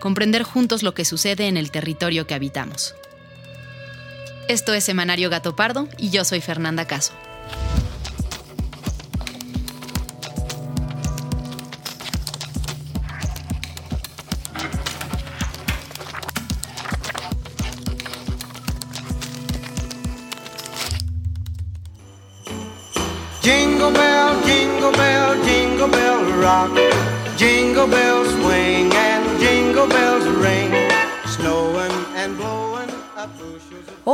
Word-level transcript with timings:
comprender 0.00 0.42
juntos 0.42 0.82
lo 0.82 0.94
que 0.94 1.04
sucede 1.04 1.46
en 1.46 1.56
el 1.56 1.70
territorio 1.70 2.26
que 2.26 2.34
habitamos. 2.34 2.96
Esto 4.48 4.74
es 4.74 4.82
Semanario 4.82 5.30
Gato 5.30 5.54
Pardo 5.54 5.86
y 5.96 6.10
yo 6.10 6.24
soy 6.24 6.40
Fernanda 6.40 6.86
Caso. 6.86 7.12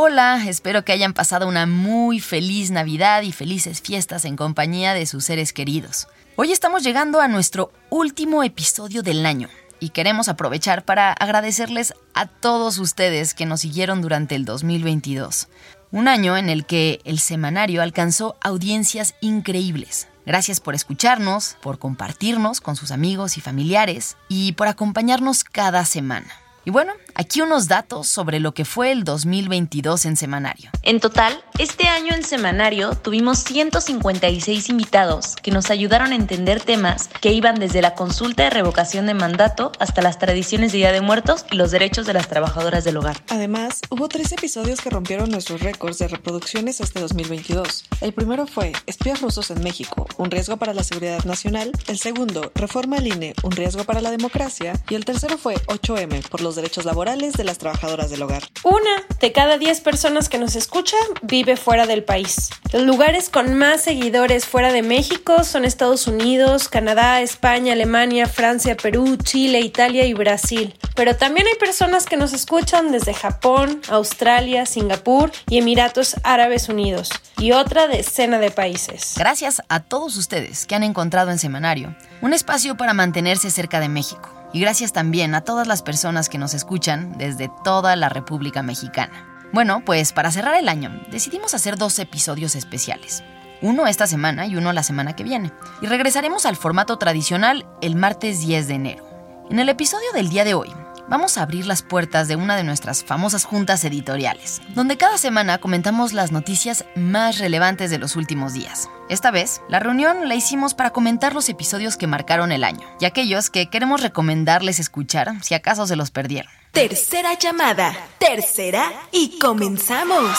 Hola, 0.09 0.41
espero 0.47 0.85
que 0.85 0.93
hayan 0.93 1.15
pasado 1.15 1.49
una 1.49 1.67
muy 1.67 2.21
feliz 2.21 2.71
Navidad 2.71 3.23
y 3.23 3.33
felices 3.33 3.83
fiestas 3.83 4.25
en 4.25 4.37
compañía 4.37 4.95
de 4.95 5.05
sus 5.05 5.25
seres 5.25 5.53
queridos. 5.53 6.07
Hoy 6.37 6.53
estamos 6.53 6.85
llegando 6.85 7.21
a 7.21 7.27
nuestro 7.27 7.73
último 7.91 8.45
episodio 8.45 9.03
del 9.03 9.27
año 9.27 9.49
y 9.81 9.89
queremos 9.89 10.29
aprovechar 10.29 10.85
para 10.85 11.13
agradecerles 11.13 11.93
a 12.15 12.27
todos 12.27 12.79
ustedes 12.79 13.35
que 13.35 13.47
nos 13.47 13.63
siguieron 13.63 14.01
durante 14.01 14.37
el 14.37 14.45
2022. 14.45 15.49
Un 15.91 16.07
año 16.07 16.37
en 16.37 16.51
el 16.51 16.67
que 16.67 17.01
el 17.03 17.19
semanario 17.19 17.83
alcanzó 17.83 18.37
audiencias 18.41 19.17
increíbles. 19.21 20.07
Gracias 20.25 20.61
por 20.61 20.77
escucharnos, 20.77 21.57
por 21.61 21.81
compartirnos 21.81 22.61
con 22.61 22.77
sus 22.77 22.93
amigos 22.93 23.39
y 23.39 23.41
familiares 23.41 24.17
y 24.29 24.53
por 24.53 24.69
acompañarnos 24.69 25.43
cada 25.43 25.85
semana. 25.85 26.29
Y 26.65 26.71
bueno, 26.71 26.93
aquí 27.17 27.41
unos 27.41 27.67
datos 27.67 28.07
sobre 28.07 28.41
lo 28.41 28.53
que 28.53 28.65
fue 28.65 28.93
el 28.93 29.03
2022 29.03 30.05
en 30.05 30.17
semanario. 30.17 30.71
En 30.83 31.01
total, 31.01 31.43
este 31.59 31.89
año 31.89 32.15
en 32.15 32.23
Semanario 32.23 32.95
tuvimos 32.95 33.39
156 33.39 34.69
invitados 34.69 35.35
que 35.37 35.51
nos 35.51 35.71
ayudaron 35.71 36.13
a 36.13 36.15
entender 36.15 36.61
temas 36.61 37.09
que 37.21 37.33
iban 37.33 37.59
desde 37.59 37.81
la 37.81 37.95
consulta 37.95 38.45
de 38.45 38.51
revocación 38.51 39.07
de 39.07 39.15
mandato 39.15 39.73
hasta 39.79 40.03
las 40.03 40.19
tradiciones 40.19 40.73
de 40.73 40.79
Día 40.79 40.93
de 40.93 41.01
Muertos 41.01 41.47
y 41.51 41.57
los 41.57 41.71
derechos 41.71 42.07
de 42.07 42.13
las 42.13 42.29
trabajadoras 42.29 42.85
del 42.85 42.99
hogar. 42.99 43.17
Además, 43.29 43.81
hubo 43.89 44.09
tres 44.09 44.33
episodios 44.33 44.81
que 44.81 44.91
rompieron 44.91 45.31
nuestros 45.31 45.63
récords 45.63 45.99
de 45.99 46.09
reproducciones 46.09 46.81
este 46.81 47.01
2022. 47.01 47.87
El 48.03 48.13
primero 48.13 48.47
fue 48.47 48.73
Espías 48.87 49.23
rusos 49.23 49.51
en 49.51 49.63
México, 49.63 50.07
un 50.19 50.31
riesgo 50.31 50.59
para 50.59 50.75
la 50.75 50.85
seguridad 50.85 51.25
nacional. 51.25 51.73
El 51.87 51.99
segundo, 51.99 52.53
Reforma 52.55 52.99
al 52.99 53.07
INE, 53.07 53.35
un 53.43 53.53
riesgo 53.53 53.85
para 53.85 54.03
la 54.03 54.11
democracia. 54.11 54.75
Y 54.91 54.95
el 54.95 55.07
tercero 55.07 55.39
fue 55.39 55.55
8M, 55.67 56.29
por 56.29 56.43
los 56.43 56.57
derechos 56.57 56.85
laborales 56.85 57.06
de 57.07 57.45
las 57.45 57.59
trabajadoras 57.59 58.11
del 58.11 58.23
hogar. 58.23 58.43
Una 58.65 59.05
de 59.21 59.31
cada 59.31 59.59
10 59.59 59.81
personas 59.83 60.29
que 60.29 60.39
nos 60.39 60.57
escucha 60.57 60.97
vive 61.23 61.57
fuera 61.57 61.87
del 61.87 62.03
país. 62.03 62.51
Los 62.73 62.83
lugares 62.83 63.31
con 63.31 63.55
más 63.55 63.83
seguidores 63.83 64.45
fuera 64.45 64.73
de 64.73 64.83
México 64.83 65.45
son 65.45 65.65
Estados 65.65 66.09
Unidos, 66.09 66.69
Canadá, 66.69 67.21
España, 67.21 67.75
Alemania, 67.75 68.27
Francia, 68.27 68.77
Perú, 68.77 69.17
Chile, 69.23 69.61
Italia 69.61 70.05
y 70.05 70.15
Brasil. 70.15 70.75
Pero 70.97 71.15
también 71.15 71.47
hay 71.47 71.55
personas 71.61 72.07
que 72.07 72.17
nos 72.17 72.33
escuchan 72.33 72.91
desde 72.91 73.15
Japón, 73.15 73.81
Australia, 73.89 74.67
Singapur 74.67 75.31
y 75.49 75.59
Emiratos 75.59 76.17
Árabes 76.25 76.69
Unidos. 76.69 77.11
Y 77.39 77.53
otra 77.53 77.87
decena 77.87 78.41
de 78.41 78.51
países. 78.51 79.15
Gracias 79.17 79.63
a 79.69 79.79
todos 79.81 80.17
ustedes 80.17 80.67
que 80.67 80.75
han 80.75 80.83
encontrado 80.83 81.31
en 81.31 81.39
Semanario 81.39 81.95
un 82.21 82.33
espacio 82.33 82.77
para 82.77 82.95
mantenerse 82.95 83.51
cerca 83.51 83.79
de 83.79 83.89
México. 83.89 84.36
Y 84.53 84.61
gracias 84.61 84.93
también 84.93 85.35
a 85.35 85.43
todas 85.43 85.67
las 85.67 85.83
personas 85.83 86.29
que 86.29 86.39
nos 86.39 86.55
escuchan 86.55 87.17
desde 87.19 87.51
toda 87.65 87.97
la 87.97 88.09
República 88.09 88.63
Mexicana. 88.63 89.27
Bueno, 89.53 89.83
pues 89.85 90.13
para 90.13 90.31
cerrar 90.31 90.57
el 90.57 90.69
año, 90.69 90.91
decidimos 91.11 91.55
hacer 91.55 91.77
dos 91.77 91.99
episodios 91.99 92.57
especiales. 92.57 93.23
Uno 93.63 93.87
esta 93.87 94.07
semana 94.07 94.47
y 94.47 94.57
uno 94.57 94.73
la 94.73 94.83
semana 94.83 95.15
que 95.15 95.25
viene. 95.25 95.53
Y 95.81 95.87
regresaremos 95.87 96.47
al 96.47 96.57
formato 96.57 96.99
tradicional 96.99 97.67
el 97.81 97.97
martes 97.97 98.41
10 98.41 98.69
de 98.69 98.75
enero. 98.75 99.07
En 99.51 99.59
el 99.59 99.69
episodio 99.69 100.13
del 100.13 100.29
día 100.29 100.45
de 100.45 100.55
hoy, 100.55 100.73
vamos 101.09 101.39
a 101.39 101.43
abrir 101.43 101.67
las 101.67 101.83
puertas 101.83 102.29
de 102.29 102.37
una 102.37 102.57
de 102.57 102.65
nuestras 102.65 103.05
famosas 103.05 103.45
juntas 103.45 103.85
editoriales, 103.85 104.61
donde 104.75 104.97
cada 104.97 105.19
semana 105.19 105.59
comentamos 105.59 106.13
las 106.13 106.33
noticias 106.33 106.85
más 106.97 107.39
relevantes 107.39 107.91
de 107.91 107.99
los 107.99 108.17
últimos 108.17 108.53
días. 108.53 108.89
Esta 109.09 109.31
vez, 109.31 109.63
la 109.69 109.79
reunión 109.79 110.29
la 110.29 110.35
hicimos 110.35 110.75
para 110.75 110.91
comentar 110.91 111.33
los 111.33 111.49
episodios 111.49 111.97
que 111.97 112.09
marcaron 112.09 112.51
el 112.51 112.65
año 112.65 112.85
y 112.99 113.05
aquellos 113.05 113.51
que 113.51 113.71
queremos 113.71 114.01
recomendarles 114.01 114.81
escuchar 114.81 115.33
si 115.45 115.55
acaso 115.55 115.87
se 115.87 115.95
los 115.95 116.11
perdieron. 116.11 116.51
Tercera 116.73 117.35
llamada. 117.39 117.97
Tercera 118.19 118.91
y 119.13 119.39
comenzamos. 119.39 120.37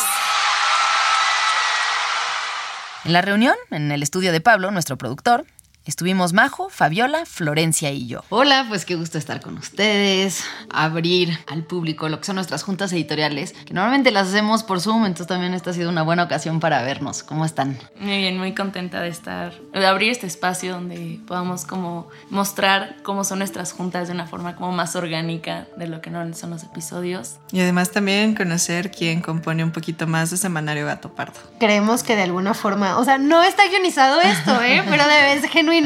En 3.05 3.13
la 3.13 3.21
reunión, 3.21 3.55
en 3.71 3.89
el 3.89 4.03
estudio 4.03 4.33
de 4.33 4.41
Pablo, 4.41 4.69
nuestro 4.71 4.97
productor, 4.97 5.45
Estuvimos 5.87 6.33
Majo, 6.33 6.67
Fabiola, 6.69 7.25
Florencia 7.25 7.91
y 7.91 8.07
yo. 8.07 8.21
Hola, 8.27 8.65
pues 8.67 8.83
qué 8.83 8.95
gusto 8.95 9.17
estar 9.17 9.39
con 9.39 9.57
ustedes, 9.57 10.43
abrir 10.69 11.39
al 11.47 11.63
público 11.63 12.09
lo 12.09 12.19
que 12.19 12.25
son 12.25 12.35
nuestras 12.35 12.63
juntas 12.63 12.91
editoriales, 12.91 13.53
que 13.53 13.73
normalmente 13.73 14.11
las 14.11 14.27
hacemos 14.27 14.63
por 14.63 14.81
Zoom, 14.81 15.05
entonces 15.05 15.27
también 15.27 15.53
esta 15.53 15.69
ha 15.69 15.73
sido 15.73 15.89
una 15.89 16.03
buena 16.03 16.23
ocasión 16.23 16.59
para 16.59 16.81
vernos. 16.83 17.23
¿Cómo 17.23 17.45
están? 17.45 17.79
Muy 18.01 18.17
bien, 18.17 18.37
muy 18.37 18.53
contenta 18.53 18.99
de 18.99 19.07
estar, 19.07 19.53
de 19.71 19.87
abrir 19.87 20.11
este 20.11 20.27
espacio 20.27 20.73
donde 20.73 21.21
podamos 21.25 21.63
como 21.63 22.09
mostrar 22.29 22.97
cómo 23.03 23.23
son 23.23 23.39
nuestras 23.39 23.71
juntas 23.71 24.09
de 24.09 24.13
una 24.13 24.27
forma 24.27 24.57
como 24.57 24.73
más 24.73 24.97
orgánica 24.97 25.67
de 25.77 25.87
lo 25.87 26.01
que 26.01 26.09
no 26.09 26.33
son 26.33 26.49
los 26.49 26.63
episodios. 26.63 27.37
Y 27.53 27.61
además 27.61 27.91
también 27.91 28.35
conocer 28.35 28.91
quién 28.91 29.21
compone 29.21 29.63
un 29.63 29.71
poquito 29.71 30.05
más 30.05 30.31
de 30.31 30.35
Semanario 30.35 30.85
Gato 30.85 31.15
Pardo. 31.15 31.39
Creemos 31.61 32.03
que 32.03 32.17
de 32.17 32.23
alguna 32.23 32.53
forma, 32.53 32.97
o 32.97 33.05
sea, 33.05 33.17
no 33.17 33.41
está 33.41 33.65
guionizado 33.69 34.19
esto, 34.19 34.61
¿eh? 34.63 34.83
pero 34.89 35.07
debe 35.07 35.39
ser 35.39 35.49
genuino. 35.49 35.76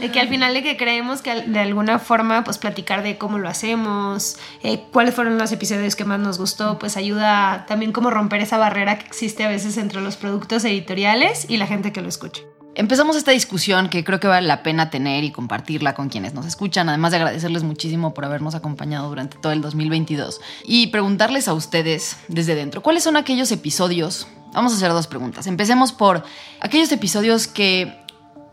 De 0.00 0.10
que 0.12 0.20
al 0.20 0.28
final 0.28 0.54
de 0.54 0.62
que 0.62 0.76
creemos 0.76 1.22
que 1.22 1.42
de 1.42 1.58
alguna 1.58 1.98
forma, 1.98 2.44
pues 2.44 2.58
platicar 2.58 3.02
de 3.02 3.18
cómo 3.18 3.38
lo 3.38 3.48
hacemos, 3.48 4.36
eh, 4.62 4.84
cuáles 4.92 5.14
fueron 5.14 5.38
los 5.38 5.50
episodios 5.50 5.96
que 5.96 6.04
más 6.04 6.20
nos 6.20 6.38
gustó, 6.38 6.78
pues 6.78 6.96
ayuda 6.96 7.64
también 7.66 7.92
como 7.92 8.10
romper 8.10 8.40
esa 8.40 8.58
barrera 8.58 8.98
que 8.98 9.06
existe 9.06 9.44
a 9.44 9.48
veces 9.48 9.76
entre 9.76 10.00
los 10.00 10.16
productos 10.16 10.64
editoriales 10.64 11.46
y 11.48 11.56
la 11.56 11.66
gente 11.66 11.92
que 11.92 12.00
lo 12.00 12.08
escucha. 12.08 12.42
Empezamos 12.78 13.16
esta 13.16 13.32
discusión 13.32 13.88
que 13.88 14.04
creo 14.04 14.20
que 14.20 14.28
vale 14.28 14.46
la 14.46 14.62
pena 14.62 14.88
tener 14.88 15.24
y 15.24 15.32
compartirla 15.32 15.94
con 15.94 16.10
quienes 16.10 16.32
nos 16.32 16.46
escuchan, 16.46 16.88
además 16.88 17.10
de 17.10 17.16
agradecerles 17.16 17.64
muchísimo 17.64 18.14
por 18.14 18.24
habernos 18.24 18.54
acompañado 18.54 19.08
durante 19.08 19.36
todo 19.36 19.50
el 19.50 19.60
2022 19.60 20.40
y 20.64 20.86
preguntarles 20.86 21.48
a 21.48 21.54
ustedes 21.54 22.18
desde 22.28 22.54
dentro, 22.54 22.80
¿cuáles 22.80 23.02
son 23.02 23.16
aquellos 23.16 23.50
episodios? 23.50 24.28
Vamos 24.52 24.72
a 24.72 24.76
hacer 24.76 24.92
dos 24.92 25.08
preguntas. 25.08 25.48
Empecemos 25.48 25.92
por 25.92 26.22
aquellos 26.60 26.92
episodios 26.92 27.48
que 27.48 27.98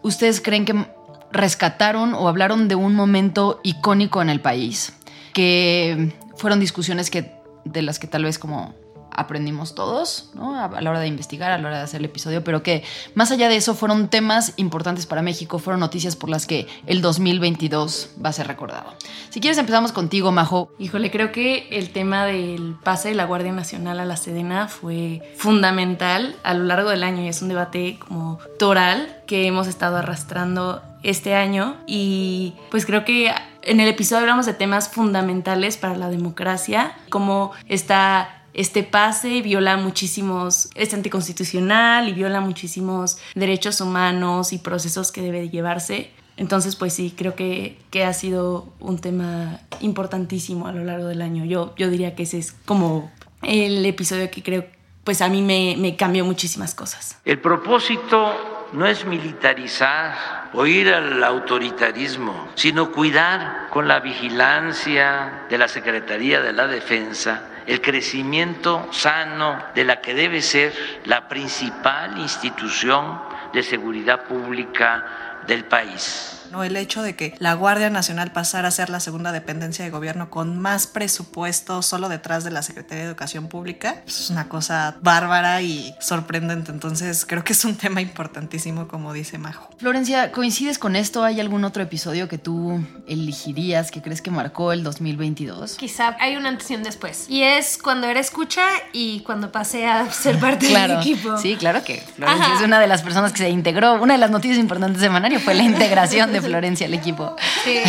ustedes 0.05 0.39
creen 0.39 0.65
que 0.65 0.85
rescataron 1.31 2.13
o 2.13 2.27
hablaron 2.27 2.67
de 2.67 2.75
un 2.75 2.93
momento 2.93 3.59
icónico 3.63 4.21
en 4.21 4.29
el 4.29 4.39
país, 4.39 4.93
que 5.33 6.13
fueron 6.37 6.59
discusiones 6.59 7.09
que, 7.09 7.31
de 7.65 7.81
las 7.81 7.97
que 7.97 8.05
tal 8.05 8.23
vez 8.23 8.37
como 8.37 8.75
aprendimos 9.15 9.75
todos, 9.75 10.29
¿no? 10.33 10.59
A 10.59 10.81
la 10.81 10.89
hora 10.89 10.99
de 10.99 11.07
investigar, 11.07 11.51
a 11.51 11.57
la 11.57 11.67
hora 11.67 11.77
de 11.77 11.83
hacer 11.83 11.99
el 11.99 12.05
episodio, 12.05 12.43
pero 12.43 12.63
que 12.63 12.83
más 13.13 13.31
allá 13.31 13.49
de 13.49 13.55
eso 13.55 13.73
fueron 13.73 14.09
temas 14.09 14.53
importantes 14.57 15.05
para 15.05 15.21
México, 15.21 15.59
fueron 15.59 15.79
noticias 15.79 16.15
por 16.15 16.29
las 16.29 16.45
que 16.45 16.67
el 16.85 17.01
2022 17.01 18.11
va 18.23 18.29
a 18.29 18.33
ser 18.33 18.47
recordado. 18.47 18.93
Si 19.29 19.39
quieres 19.39 19.57
empezamos 19.57 19.91
contigo, 19.91 20.31
Majo. 20.31 20.69
Híjole, 20.79 21.11
creo 21.11 21.31
que 21.31 21.67
el 21.71 21.91
tema 21.91 22.25
del 22.25 22.75
pase 22.83 23.09
de 23.09 23.15
la 23.15 23.25
Guardia 23.25 23.51
Nacional 23.51 23.99
a 23.99 24.05
la 24.05 24.17
Sedena 24.17 24.67
fue 24.67 25.21
fundamental 25.37 26.35
a 26.43 26.53
lo 26.53 26.65
largo 26.65 26.89
del 26.89 27.03
año 27.03 27.23
y 27.23 27.27
es 27.27 27.41
un 27.41 27.49
debate 27.49 27.97
como 27.99 28.39
toral 28.59 29.21
que 29.27 29.47
hemos 29.47 29.67
estado 29.67 29.97
arrastrando 29.97 30.81
este 31.03 31.35
año 31.35 31.77
y 31.85 32.55
pues 32.71 32.85
creo 32.85 33.05
que 33.05 33.31
en 33.61 33.79
el 33.79 33.87
episodio 33.87 34.21
hablamos 34.21 34.45
de 34.45 34.53
temas 34.53 34.89
fundamentales 34.89 35.77
para 35.77 35.95
la 35.95 36.09
democracia, 36.09 36.93
como 37.09 37.51
está 37.67 38.34
este 38.55 38.83
pase 38.83 39.41
viola 39.41 39.75
muchísimos, 39.75 40.69
es 40.75 40.93
anticonstitucional 40.93 42.07
y 42.07 42.13
viola 42.13 42.39
muchísimos 42.39 43.17
derechos 43.35 43.81
humanos 43.81 44.53
y 44.53 44.59
procesos 44.59 45.11
que 45.11 45.21
debe 45.21 45.49
llevarse. 45.49 46.09
Entonces, 46.37 46.77
pues 46.77 46.93
sí, 46.93 47.13
creo 47.15 47.35
que, 47.35 47.77
que, 47.91 48.05
ha 48.05 48.13
sido 48.13 48.73
un 48.79 48.99
tema 48.99 49.59
importantísimo 49.81 50.67
a 50.67 50.71
lo 50.71 50.85
largo 50.85 51.07
del 51.07 51.21
año. 51.21 51.43
Yo, 51.43 51.75
yo 51.75 51.89
diría 51.89 52.15
que 52.15 52.23
ese 52.23 52.37
es 52.37 52.53
como 52.65 53.11
el 53.41 53.85
episodio 53.85 54.31
que 54.31 54.41
creo, 54.41 54.65
pues 55.03 55.21
a 55.21 55.27
mí 55.27 55.41
me, 55.41 55.75
me 55.77 55.97
cambió 55.97 56.23
muchísimas 56.23 56.73
cosas. 56.75 57.19
El 57.25 57.39
propósito 57.39 58.67
no 58.71 58.87
es 58.87 59.05
militarizar 59.05 60.49
o 60.53 60.65
ir 60.65 60.93
al 60.93 61.21
autoritarismo, 61.25 62.47
sino 62.55 62.93
cuidar 62.93 63.67
con 63.69 63.89
la 63.89 63.99
vigilancia 63.99 65.45
de 65.49 65.57
la 65.57 65.67
Secretaría 65.67 66.39
de 66.39 66.53
la 66.53 66.67
Defensa 66.67 67.49
el 67.67 67.81
crecimiento 67.81 68.87
sano 68.91 69.63
de 69.73 69.83
la 69.83 70.01
que 70.01 70.13
debe 70.13 70.41
ser 70.41 70.73
la 71.05 71.27
principal 71.27 72.17
institución 72.19 73.19
de 73.55 73.63
seguridad 73.63 74.25
pública 74.25 75.41
del 75.47 75.65
país. 75.65 76.35
¿no? 76.51 76.63
El 76.63 76.75
hecho 76.75 77.01
de 77.01 77.15
que 77.15 77.35
la 77.39 77.53
Guardia 77.53 77.89
Nacional 77.89 78.31
pasara 78.31 78.67
a 78.67 78.71
ser 78.71 78.89
la 78.89 78.99
segunda 78.99 79.31
dependencia 79.31 79.85
de 79.85 79.91
gobierno 79.91 80.29
con 80.29 80.59
más 80.59 80.87
presupuesto 80.87 81.81
solo 81.81 82.09
detrás 82.09 82.43
de 82.43 82.51
la 82.51 82.61
Secretaría 82.61 83.03
de 83.03 83.09
Educación 83.09 83.47
Pública 83.47 84.01
pues, 84.03 84.19
es 84.19 84.29
una 84.29 84.47
cosa 84.49 84.97
bárbara 85.01 85.61
y 85.61 85.93
sorprendente. 85.99 86.71
Entonces 86.71 87.25
creo 87.25 87.43
que 87.43 87.53
es 87.53 87.65
un 87.65 87.75
tema 87.75 88.01
importantísimo, 88.01 88.87
como 88.87 89.13
dice 89.13 89.37
Majo. 89.37 89.69
Florencia, 89.77 90.31
¿coincides 90.31 90.79
con 90.79 90.95
esto? 90.95 91.23
¿Hay 91.23 91.39
algún 91.39 91.63
otro 91.63 91.83
episodio 91.83 92.27
que 92.27 92.37
tú 92.37 92.83
elegirías 93.07 93.91
que 93.91 94.01
crees 94.01 94.21
que 94.21 94.31
marcó 94.31 94.71
el 94.71 94.83
2022? 94.83 95.75
Quizá 95.75 96.15
hay 96.19 96.35
un 96.35 96.45
antes 96.45 96.69
y 96.71 96.75
un 96.75 96.83
después. 96.83 97.25
Y 97.29 97.43
es 97.43 97.77
cuando 97.77 98.07
era 98.07 98.19
escucha 98.19 98.65
y 98.93 99.21
cuando 99.21 99.51
pasé 99.51 99.87
a 99.87 100.11
ser 100.11 100.39
parte 100.39 100.67
claro. 100.67 100.93
del 100.93 101.01
equipo. 101.01 101.37
Sí, 101.37 101.55
claro 101.55 101.83
que 101.83 102.01
Florencia 102.15 102.45
Ajá. 102.45 102.55
es 102.55 102.61
una 102.61 102.79
de 102.79 102.87
las 102.87 103.01
personas 103.01 103.31
que 103.31 103.39
se 103.39 103.44
integró. 103.49 103.93
Una 103.93 104.13
de 104.13 104.19
las 104.19 104.31
noticias 104.31 104.59
importantes 104.59 105.01
de 105.01 105.07
Semanario 105.07 105.39
fue 105.39 105.53
la 105.53 105.63
integración 105.71 106.31
de 106.31 106.41
Florencia 106.41 106.87
al 106.87 106.93
equipo. 106.93 107.35
Sí, 107.63 107.81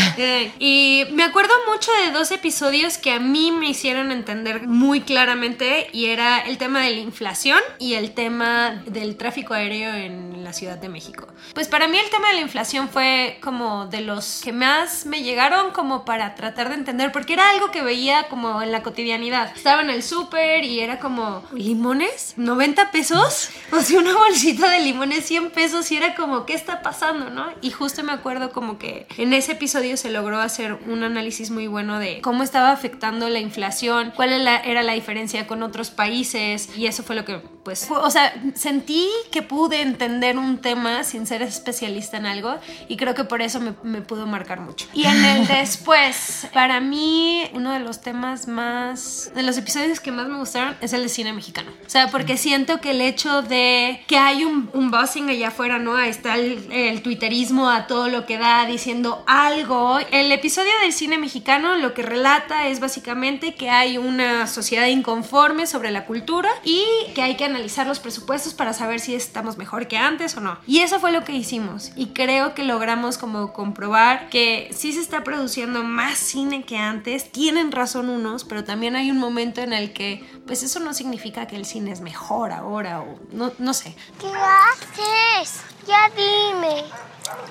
y 0.59 1.05
me 1.13 1.23
acuerdo 1.23 1.53
mucho 1.71 1.91
de 2.05 2.13
dos 2.13 2.31
episodios 2.31 2.99
que 2.99 3.13
a 3.13 3.21
mí 3.21 3.53
me 3.53 3.69
hicieron 3.69 4.13
entender 4.13 4.67
muy 4.67 5.01
claramente 5.01 5.89
y 5.93 6.07
era 6.07 6.41
el 6.41 6.59
tema 6.59 6.83
de 6.83 6.91
la 6.91 7.01
inflación 7.01 7.59
y 7.79 7.95
el 7.95 8.13
tema 8.13 8.83
del 8.87 9.17
tráfico 9.17 9.55
aéreo 9.55 9.95
en 9.95 10.45
la 10.45 10.53
Ciudad 10.53 10.79
de 10.79 10.89
México. 10.89 11.29
Pues 11.55 11.69
para 11.69 11.89
mí 11.89 11.99
el 11.99 12.11
tema 12.11 12.29
de 12.29 12.35
la 12.35 12.41
inflación 12.41 12.89
fue 12.89 13.39
como 13.41 13.87
de 13.87 14.01
los 14.01 14.41
que 14.43 14.53
más 14.53 15.07
me 15.07 15.23
llegaron 15.23 15.71
como 15.73 16.05
para 16.05 16.35
tratar 16.35 16.69
de 16.69 16.75
entender, 16.75 17.13
porque 17.13 17.35
era 17.35 17.51
algo 17.51 17.71
que 17.71 17.83
veía 17.83 18.29
como 18.29 18.63
en 18.63 18.73
la 18.73 18.83
cotidianidad. 18.83 19.53
Estaba 19.57 19.83
en 19.83 19.91
el 19.91 20.03
súper 20.03 20.65
y 20.65 20.81
era 20.81 20.99
como, 20.99 21.43
¿limones? 21.53 22.35
¿90 22.37 22.91
pesos? 22.91 23.51
O 23.73 23.81
sea, 23.81 23.99
una 23.99 24.15
bolsita 24.15 24.71
de 24.71 24.81
limones 24.81 25.25
100 25.47 25.51
pesos 25.53 25.91
y 25.93 25.97
era 25.97 26.15
como, 26.15 26.47
¿qué 26.47 26.55
está 26.55 26.83
pasando, 26.83 27.31
no? 27.31 27.47
Y 27.61 27.71
justo 27.71 28.03
me 28.03 28.13
acuerdo 28.13 28.51
como 28.51 28.79
que 28.79 29.07
en 29.17 29.33
ese 29.33 29.53
episodio 29.53 29.97
se 29.97 30.11
logró 30.11 30.41
hacer 30.41 30.79
un 30.87 31.03
análisis 31.03 31.51
muy 31.51 31.67
bueno 31.67 31.99
de 31.99 32.21
cómo 32.21 32.43
estaba 32.43 32.73
afectando 32.73 33.29
la 33.29 33.41
inflación, 33.41 34.13
cuál 34.15 34.33
era 34.33 34.83
la 34.83 34.93
diferencia 34.93 35.47
con 35.47 35.63
otros 35.63 35.91
países 35.91 36.77
y 36.77 36.87
eso 36.87 37.03
fue 37.03 37.17
lo 37.17 37.25
que, 37.25 37.41
pues, 37.67 37.89
o 37.91 38.11
sea, 38.11 38.33
sentí 38.55 39.09
que 39.33 39.43
pude 39.43 39.81
entender 39.81 40.39
un 40.39 40.59
tema 40.59 41.03
sin 41.03 41.27
ser 41.27 41.43
especialista 41.43 42.17
en 42.17 42.25
algo 42.25 42.55
y 42.87 42.97
creo 42.97 43.17
que 43.17 43.25
por 43.25 43.43
eso 43.43 43.59
me, 43.59 43.75
me 43.83 44.03
pudo 44.03 44.25
marcar 44.25 44.61
mucho. 44.61 44.87
Y 44.95 45.05
en 45.05 45.25
el 45.25 45.47
después, 45.49 46.47
para 46.55 46.79
mí, 46.79 47.43
uno 47.55 47.73
de 47.73 47.81
los 47.81 48.03
temas 48.03 48.47
más, 48.47 49.33
de 49.35 49.43
los 49.43 49.59
episodios 49.59 49.99
que 49.99 50.13
más 50.13 50.29
me 50.29 50.39
gustaron 50.39 50.77
es 50.81 50.93
el 50.93 51.03
de 51.03 51.09
cine 51.09 51.33
mexicano. 51.33 51.73
O 51.85 51.91
sea, 51.91 52.07
porque 52.07 52.37
siento 52.37 52.81
que 52.81 52.93
el 52.93 53.01
hecho 53.01 53.43
de 53.43 54.01
que 54.07 54.17
hay 54.17 54.45
un, 54.45 54.71
un 54.73 54.93
buzzing 54.93 55.29
allá 55.29 55.49
afuera, 55.49 55.81
¿no? 55.81 55.97
Ahí 55.97 56.11
está 56.11 56.37
el, 56.37 56.71
el 56.71 57.03
twitterismo 57.03 57.69
a 57.69 57.89
todo 57.89 58.07
lo 58.07 58.27
que 58.27 58.39
da 58.39 58.65
diciendo 58.67 59.25
algo. 59.27 59.99
El 60.13 60.31
episodio 60.31 60.71
del 60.83 60.93
cine 60.93 61.19
mexicano 61.19 61.75
lo 61.75 61.95
que 61.95 62.03
relata 62.03 62.69
es 62.69 62.79
básicamente 62.79 63.57
que 63.57 63.71
hay 63.71 63.99
una 63.99 64.47
sociedad 64.47 64.87
inconforme 64.87 65.67
sobre 65.67 65.91
la 65.91 66.05
cultura 66.05 66.51
y 66.63 66.85
que 67.13 67.23
hay 67.23 67.35
que 67.35 67.45
analizar 67.45 67.56
los 67.59 68.01
presupuestos 68.01 68.55
para 68.55 68.73
saber 68.73 69.01
si 69.01 69.15
estamos 69.15 69.57
mejor 69.57 69.89
que 69.89 69.97
antes 69.97 70.37
o 70.37 70.41
no. 70.41 70.59
Y 70.67 70.81
eso 70.81 71.01
fue 71.01 71.13
lo 71.13 71.25
que 71.25 71.33
hicimos 71.33 71.93
y 71.97 72.09
creo 72.09 72.55
que 72.55 72.65
logramos 72.65 73.19
como 73.19 73.53
comprobar 73.53 74.29
que 74.29 74.71
sí 74.75 74.93
se 74.93 75.01
está 75.01 75.25
produciendo 75.25 75.83
más 75.83 76.19
cine 76.19 76.65
que 76.65 76.79
antes, 76.79 77.31
tienen 77.31 77.73
razón 77.73 78.09
unos, 78.09 78.45
pero 78.45 78.65
también 78.65 78.97
hay 78.97 79.11
un 79.11 79.19
momento 79.19 79.61
en 79.61 79.73
el 79.73 79.93
que 79.93 80.25
pues 80.47 80.63
eso 80.63 80.81
no 80.81 80.95
significa 80.95 81.47
que 81.47 81.57
el 81.57 81.65
cine 81.65 81.93
es 81.93 82.01
mejor 82.01 82.53
ahora 82.53 83.01
o 83.01 83.19
no, 83.33 83.53
no 83.59 83.75
sé. 83.75 83.97
¿Qué 84.21 84.29
haces? 84.29 85.61
Ya 85.87 86.11
dime. 86.11 86.85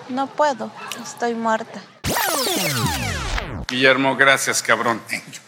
No 0.10 0.28
puedo, 0.28 0.72
estoy 1.04 1.36
muerta. 1.36 1.82
Guillermo, 3.68 4.16
gracias, 4.16 4.62
cabrón. 4.62 5.02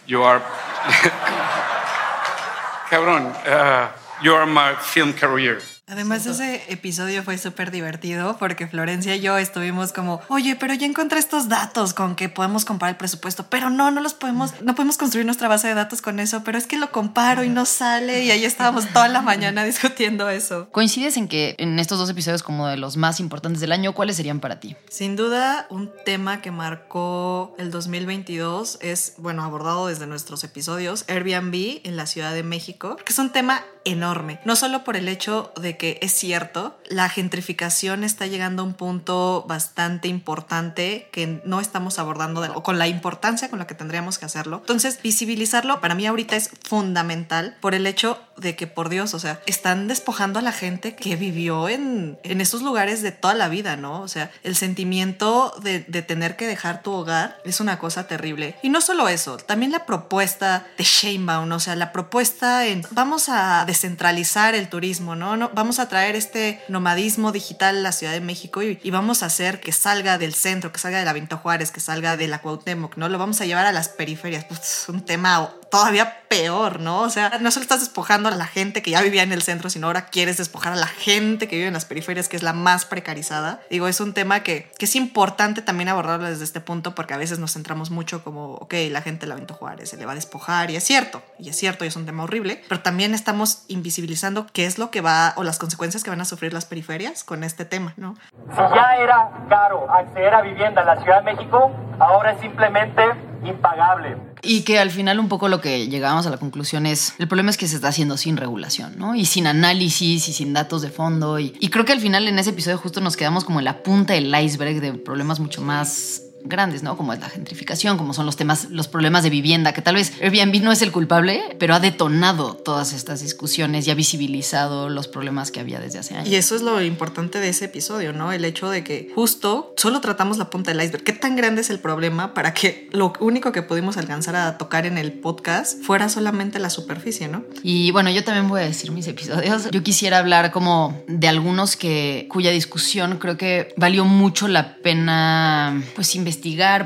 You 0.06 0.24
are. 0.24 0.42
cabrón, 2.89 3.27
uh, 3.27 4.06
you 4.22 4.34
are 4.34 4.46
my 4.46 4.75
film 4.75 5.14
career. 5.14 5.62
Además, 5.89 6.25
ese 6.25 6.62
episodio 6.68 7.24
fue 7.24 7.38
súper 7.38 7.72
divertido 7.72 8.36
porque 8.38 8.68
Florencia 8.68 9.16
y 9.16 9.22
yo 9.22 9.38
estuvimos 9.38 9.94
como, 9.94 10.19
oye, 10.28 10.57
pero 10.57 10.74
ya 10.74 10.86
encontré 10.86 11.18
estos 11.18 11.48
datos 11.48 11.94
con 11.94 12.18
que 12.18 12.28
podemos 12.28 12.66
comparar 12.66 12.96
el 12.96 12.98
presupuesto, 12.98 13.46
pero 13.50 13.70
no, 13.70 13.89
no 13.89 14.01
los 14.01 14.13
podemos, 14.13 14.62
no 14.62 14.75
podemos 14.75 14.98
construir 14.98 15.25
nuestra 15.25 15.48
base 15.48 15.70
de 15.70 15.75
datos 15.75 16.01
con 16.01 16.20
eso, 16.20 16.44
pero 16.44 16.58
es 16.58 16.67
que 16.67 16.77
lo 16.77 16.91
comparo 16.91 17.46
y 17.46 17.50
no 17.50 17.65
sale 17.65 18.25
y 18.25 18.32
ahí 18.32 18.44
estábamos 18.44 18.86
toda 18.91 19.08
la 19.08 19.22
mañana 19.22 19.63
discutiendo 19.63 20.29
eso. 20.29 20.67
¿Coincides 20.72 21.15
en 21.15 21.29
que 21.29 21.56
en 21.58 21.79
estos 21.79 21.98
dos 21.98 22.10
episodios 22.10 22.44
como 22.44 22.67
de 22.67 22.75
los 22.75 22.98
más 22.98 23.22
importantes 23.22 23.62
del 23.62 23.72
año, 23.72 23.94
cuáles 23.94 24.17
serían 24.17 24.41
para 24.41 24.60
ti? 24.60 24.75
Sin 24.89 25.15
duda, 25.15 25.67
un 25.70 25.89
tema 26.03 26.41
que 26.41 26.51
marcó 26.51 27.56
el 27.58 27.72
2022 27.72 28.79
es, 28.82 29.13
bueno, 29.20 29.41
abordado 29.41 29.88
desde 29.88 30.06
nuestros 30.06 30.44
episodios, 30.44 31.06
Airbnb 31.08 31.79
en 31.86 31.96
la 31.96 32.08
Ciudad 32.08 32.34
de 32.34 32.44
México, 32.44 32.98
que 32.98 33.13
es 33.13 33.20
un 33.20 33.32
tema 33.32 33.63
enorme, 33.86 34.41
no 34.44 34.58
solo 34.58 34.84
por 34.84 34.98
el 34.98 35.08
hecho 35.08 35.53
de 35.62 35.76
que 35.77 36.00
es 36.01 36.12
cierto, 36.13 36.77
la 36.89 37.10
gentrificación 37.10 38.03
está 38.03 38.27
llegando 38.27 38.63
a 38.63 38.65
un 38.65 38.74
punto 38.74 39.46
bastante 39.48 40.07
importante 40.07 41.10
que 41.12 41.41
no 41.46 41.60
estamos 41.60 42.00
abordando 42.00 42.41
o 42.53 42.63
con 42.63 42.77
la 42.77 42.88
importancia 42.88 43.50
con 43.50 43.60
la 43.60 43.67
que 43.67 43.75
tendríamos 43.75 44.17
que 44.17 44.25
hacerlo. 44.25 44.57
Entonces, 44.57 45.01
visibilizarlo 45.01 45.81
para 45.81 45.96
mí 45.96 46.05
ahorita 46.05 46.36
es 46.36 46.50
fundamental 46.63 47.57
por 47.62 47.74
el 47.75 47.88
hecho 47.88 48.19
de 48.38 48.55
que, 48.55 48.67
por 48.67 48.89
Dios, 48.89 49.13
o 49.13 49.19
sea, 49.19 49.41
están 49.46 49.88
despojando 49.88 50.39
a 50.39 50.41
la 50.41 50.51
gente 50.51 50.96
que 50.96 51.15
vivió 51.15 51.69
en, 51.69 52.19
en 52.24 52.41
esos 52.41 52.62
lugares 52.62 53.01
de 53.01 53.12
toda 53.12 53.34
la 53.34 53.50
vida, 53.50 53.77
¿no? 53.77 54.01
O 54.01 54.07
sea, 54.07 54.31
el 54.43 54.55
sentimiento 54.55 55.53
de, 55.62 55.79
de 55.79 56.01
tener 56.03 56.36
que 56.36 56.46
dejar 56.46 56.84
tu 56.84 56.91
hogar 56.91 57.39
es 57.46 57.60
una 57.60 57.79
cosa 57.79 58.07
terrible. 58.07 58.55
Y 58.62 58.69
no 58.69 58.81
solo 58.81 59.10
eso, 59.10 59.38
también 59.38 59.72
la 59.72 59.86
propuesta 59.86 60.67
de 60.77 60.84
Sheinbaum, 60.84 61.51
o 61.51 61.60
sea, 61.60 61.75
la 61.75 61.91
propuesta 61.91 62.65
en 62.65 62.84
vamos 62.91 63.29
a 63.29 63.65
descentralizar 63.65 64.55
el 64.55 64.69
turismo, 64.69 65.15
¿no? 65.15 65.50
A 65.79 65.88
traer 65.89 66.15
este 66.15 66.62
nomadismo 66.67 67.31
digital 67.31 67.77
a 67.77 67.81
la 67.81 67.91
Ciudad 67.91 68.13
de 68.13 68.21
México 68.21 68.63
y, 68.63 68.79
y, 68.81 68.91
vamos 68.91 69.24
a 69.24 69.27
hacer 69.27 69.59
que 69.59 69.71
salga 69.71 70.17
del 70.17 70.33
centro, 70.33 70.71
que 70.71 70.79
salga 70.79 71.00
de 71.00 71.05
la 71.05 71.13
Benito 71.13 71.38
Juárez, 71.38 71.71
que 71.71 71.79
salga 71.79 72.17
de 72.17 72.27
la 72.27 72.41
Cuauhtémoc, 72.41 72.97
¿no? 72.97 73.09
Lo 73.09 73.17
vamos 73.17 73.41
a 73.41 73.45
llevar 73.45 73.65
a 73.65 73.71
las 73.71 73.89
periferias. 73.89 74.45
Pues, 74.45 74.62
es 74.62 74.89
un 74.89 75.05
tema 75.05 75.53
todavía 75.69 76.27
peor, 76.27 76.79
¿no? 76.79 77.01
O 77.01 77.09
sea, 77.09 77.38
no 77.41 77.51
solo 77.51 77.63
estás 77.63 77.81
despojando 77.81 78.29
a 78.29 78.36
la 78.36 78.47
gente 78.47 78.81
que 78.81 78.91
ya 78.91 79.01
vivía 79.01 79.24
en 79.24 79.31
el 79.31 79.41
centro, 79.41 79.69
sino 79.69 79.88
ahora 79.88 80.07
quieres 80.07 80.38
despojar 80.38 80.74
a 80.74 80.75
la 80.75 80.88
gente 80.88 81.47
que 81.47 81.55
vive 81.55 81.67
en 81.67 81.74
las 81.74 81.86
periferias, 81.86 82.29
que 82.29 82.38
es 82.38 82.43
la 82.43 82.53
más 82.53 82.86
precarizada. 82.86 83.62
Digo, 83.69 83.88
es 83.88 84.00
un 84.00 84.13
tema 84.13 84.43
que, 84.43 84.71
que 84.77 84.86
es 84.86 84.95
importante 84.95 85.62
también 85.62 85.89
abordarlo 85.89 86.27
desde 86.27 86.43
este 86.43 86.62
punto 86.62 86.95
porque 86.95 87.13
a 87.13 87.17
veces 87.17 87.39
nos 87.39 87.53
centramos 87.53 87.91
mucho 87.91 88.24
como, 88.24 88.55
ok, 88.55 88.74
la 88.89 89.01
gente 89.01 89.27
la 89.27 89.36
Benito 89.36 89.53
Juárez 89.53 89.89
se 89.89 89.97
le 89.97 90.05
va 90.05 90.13
a 90.13 90.15
despojar 90.15 90.71
y 90.71 90.75
es 90.75 90.83
cierto, 90.83 91.24
y 91.39 91.50
es 91.50 91.55
cierto, 91.55 91.86
y 91.86 91.88
es 91.88 91.95
un 91.95 92.05
tema 92.05 92.24
horrible, 92.24 92.62
pero 92.67 92.81
también 92.81 93.13
estamos 93.13 93.59
invisibilizando 93.67 94.47
qué 94.51 94.65
es 94.65 94.77
lo 94.77 94.91
que 94.91 95.01
va 95.01 95.33
o 95.38 95.43
las 95.43 95.57
consecuencias 95.60 96.04
que 96.04 96.10
van 96.10 96.22
a 96.22 96.26
sufrir 96.26 96.54
las 96.54 96.66
periferias 96.66 97.24
con 97.24 97.44
este 97.44 97.66
tema, 97.66 97.94
¿no? 97.98 98.16
Si 98.52 98.58
ya 98.58 98.96
era 99.00 99.30
caro 99.50 99.90
acceder 99.92 100.34
a 100.34 100.42
vivienda 100.42 100.82
en 100.82 100.88
la 100.88 101.02
Ciudad 101.02 101.24
de 101.24 101.34
México, 101.34 101.72
ahora 102.00 102.32
es 102.32 102.42
simplemente 102.42 103.04
impagable. 103.44 104.18
Y 104.42 104.64
que 104.64 104.80
al 104.80 104.92
final 104.92 105.20
un 105.20 105.30
poco 105.30 105.48
lo 105.50 105.62
que 105.62 105.88
llegábamos 105.88 106.28
a 106.28 106.30
la 106.30 106.38
conclusión 106.38 106.86
es, 106.86 107.14
el 107.20 107.28
problema 107.28 107.50
es 107.50 107.58
que 107.58 107.68
se 107.68 107.76
está 107.76 107.90
haciendo 107.90 108.18
sin 108.18 108.38
regulación, 108.38 108.98
¿no? 108.98 109.16
Y 109.16 109.26
sin 109.26 109.48
análisis 109.48 110.28
y 110.28 110.34
sin 110.34 110.54
datos 110.54 110.82
de 110.82 110.90
fondo. 110.90 111.40
Y, 111.40 111.56
y 111.60 111.70
creo 111.70 111.86
que 111.86 111.94
al 111.94 112.00
final 112.00 112.28
en 112.28 112.40
ese 112.40 112.52
episodio 112.52 112.78
justo 112.78 113.02
nos 113.02 113.18
quedamos 113.18 113.44
como 113.44 113.60
en 113.60 113.66
la 113.66 113.84
punta 113.84 114.14
del 114.14 114.34
iceberg 114.34 114.80
de 114.80 114.94
problemas 114.94 115.40
mucho 115.40 115.62
más 115.62 116.22
grandes, 116.50 116.84
¿no? 116.84 116.98
Como 116.98 117.13
es 117.13 117.20
la 117.20 117.30
gentrificación, 117.30 117.98
como 117.98 118.13
son 118.13 118.25
los 118.25 118.36
temas, 118.36 118.70
los 118.70 118.88
problemas 118.88 119.24
de 119.24 119.30
vivienda, 119.30 119.74
que 119.74 119.82
tal 119.82 119.96
vez 119.96 120.13
Airbnb 120.22 120.62
no 120.62 120.72
es 120.72 120.82
el 120.82 120.92
culpable, 120.92 121.56
pero 121.60 121.75
ha 121.75 121.80
detonado 121.80 122.56
todas 122.56 122.94
estas 122.94 123.22
discusiones 123.22 123.88
y 123.88 123.92
ha 123.92 123.96
visibilizado 123.96 124.89
los 124.89 125.08
problemas 125.08 125.51
que 125.51 125.60
había 125.60 125.80
desde 125.80 126.00
hace 126.00 126.16
años. 126.16 126.30
Y 126.30 126.36
eso 126.36 126.56
es 126.56 126.62
lo 126.62 126.82
importante 126.82 127.39
de 127.39 127.50
ese 127.50 127.66
episodio, 127.66 128.13
¿no? 128.13 128.32
El 128.32 128.46
hecho 128.46 128.70
de 128.70 128.84
que 128.84 129.12
justo 129.13 129.74
solo 129.77 130.01
tratamos 130.01 130.38
la 130.38 130.50
punta 130.50 130.72
del 130.72 130.82
iceberg. 130.84 131.04
¿Qué 131.04 131.13
tan 131.13 131.36
grande 131.36 131.62
es 131.62 131.70
el 131.70 131.80
problema 131.80 132.34
para 132.34 132.54
que 132.54 132.89
lo 132.92 133.13
único 133.20 133.51
que 133.51 133.62
pudimos 133.62 133.98
alcanzar 133.98 134.36
a 134.36 134.58
tocar 134.58 134.86
en 134.86 134.98
el 134.98 135.13
podcast 135.13 135.82
fuera 135.82 136.10
solamente 136.10 136.60
la 136.60 136.70
superficie, 136.70 137.27
¿no? 137.27 137.44
Y 137.63 137.92
bueno, 137.92 138.10
yo 138.10 138.24
también 138.24 138.48
voy 138.48 138.62
a 138.62 138.66
decir 138.66 138.92
mis 138.92 139.08
episodios. 139.08 139.70
Yo 139.72 139.84
quisiera 139.84 140.18
hablar 140.20 140.51
como 140.51 141.04
de 141.08 141.27
algunos 141.27 141.75
que 141.75 142.27
cuya 142.30 142.51
discusión 142.51 143.18
creo 143.20 143.38
que 143.38 143.74
valió 143.77 144.06
mucho 144.06 144.48
la 144.48 144.77
pena 144.77 145.82
pues 145.96 146.16
investigar, 146.16 146.37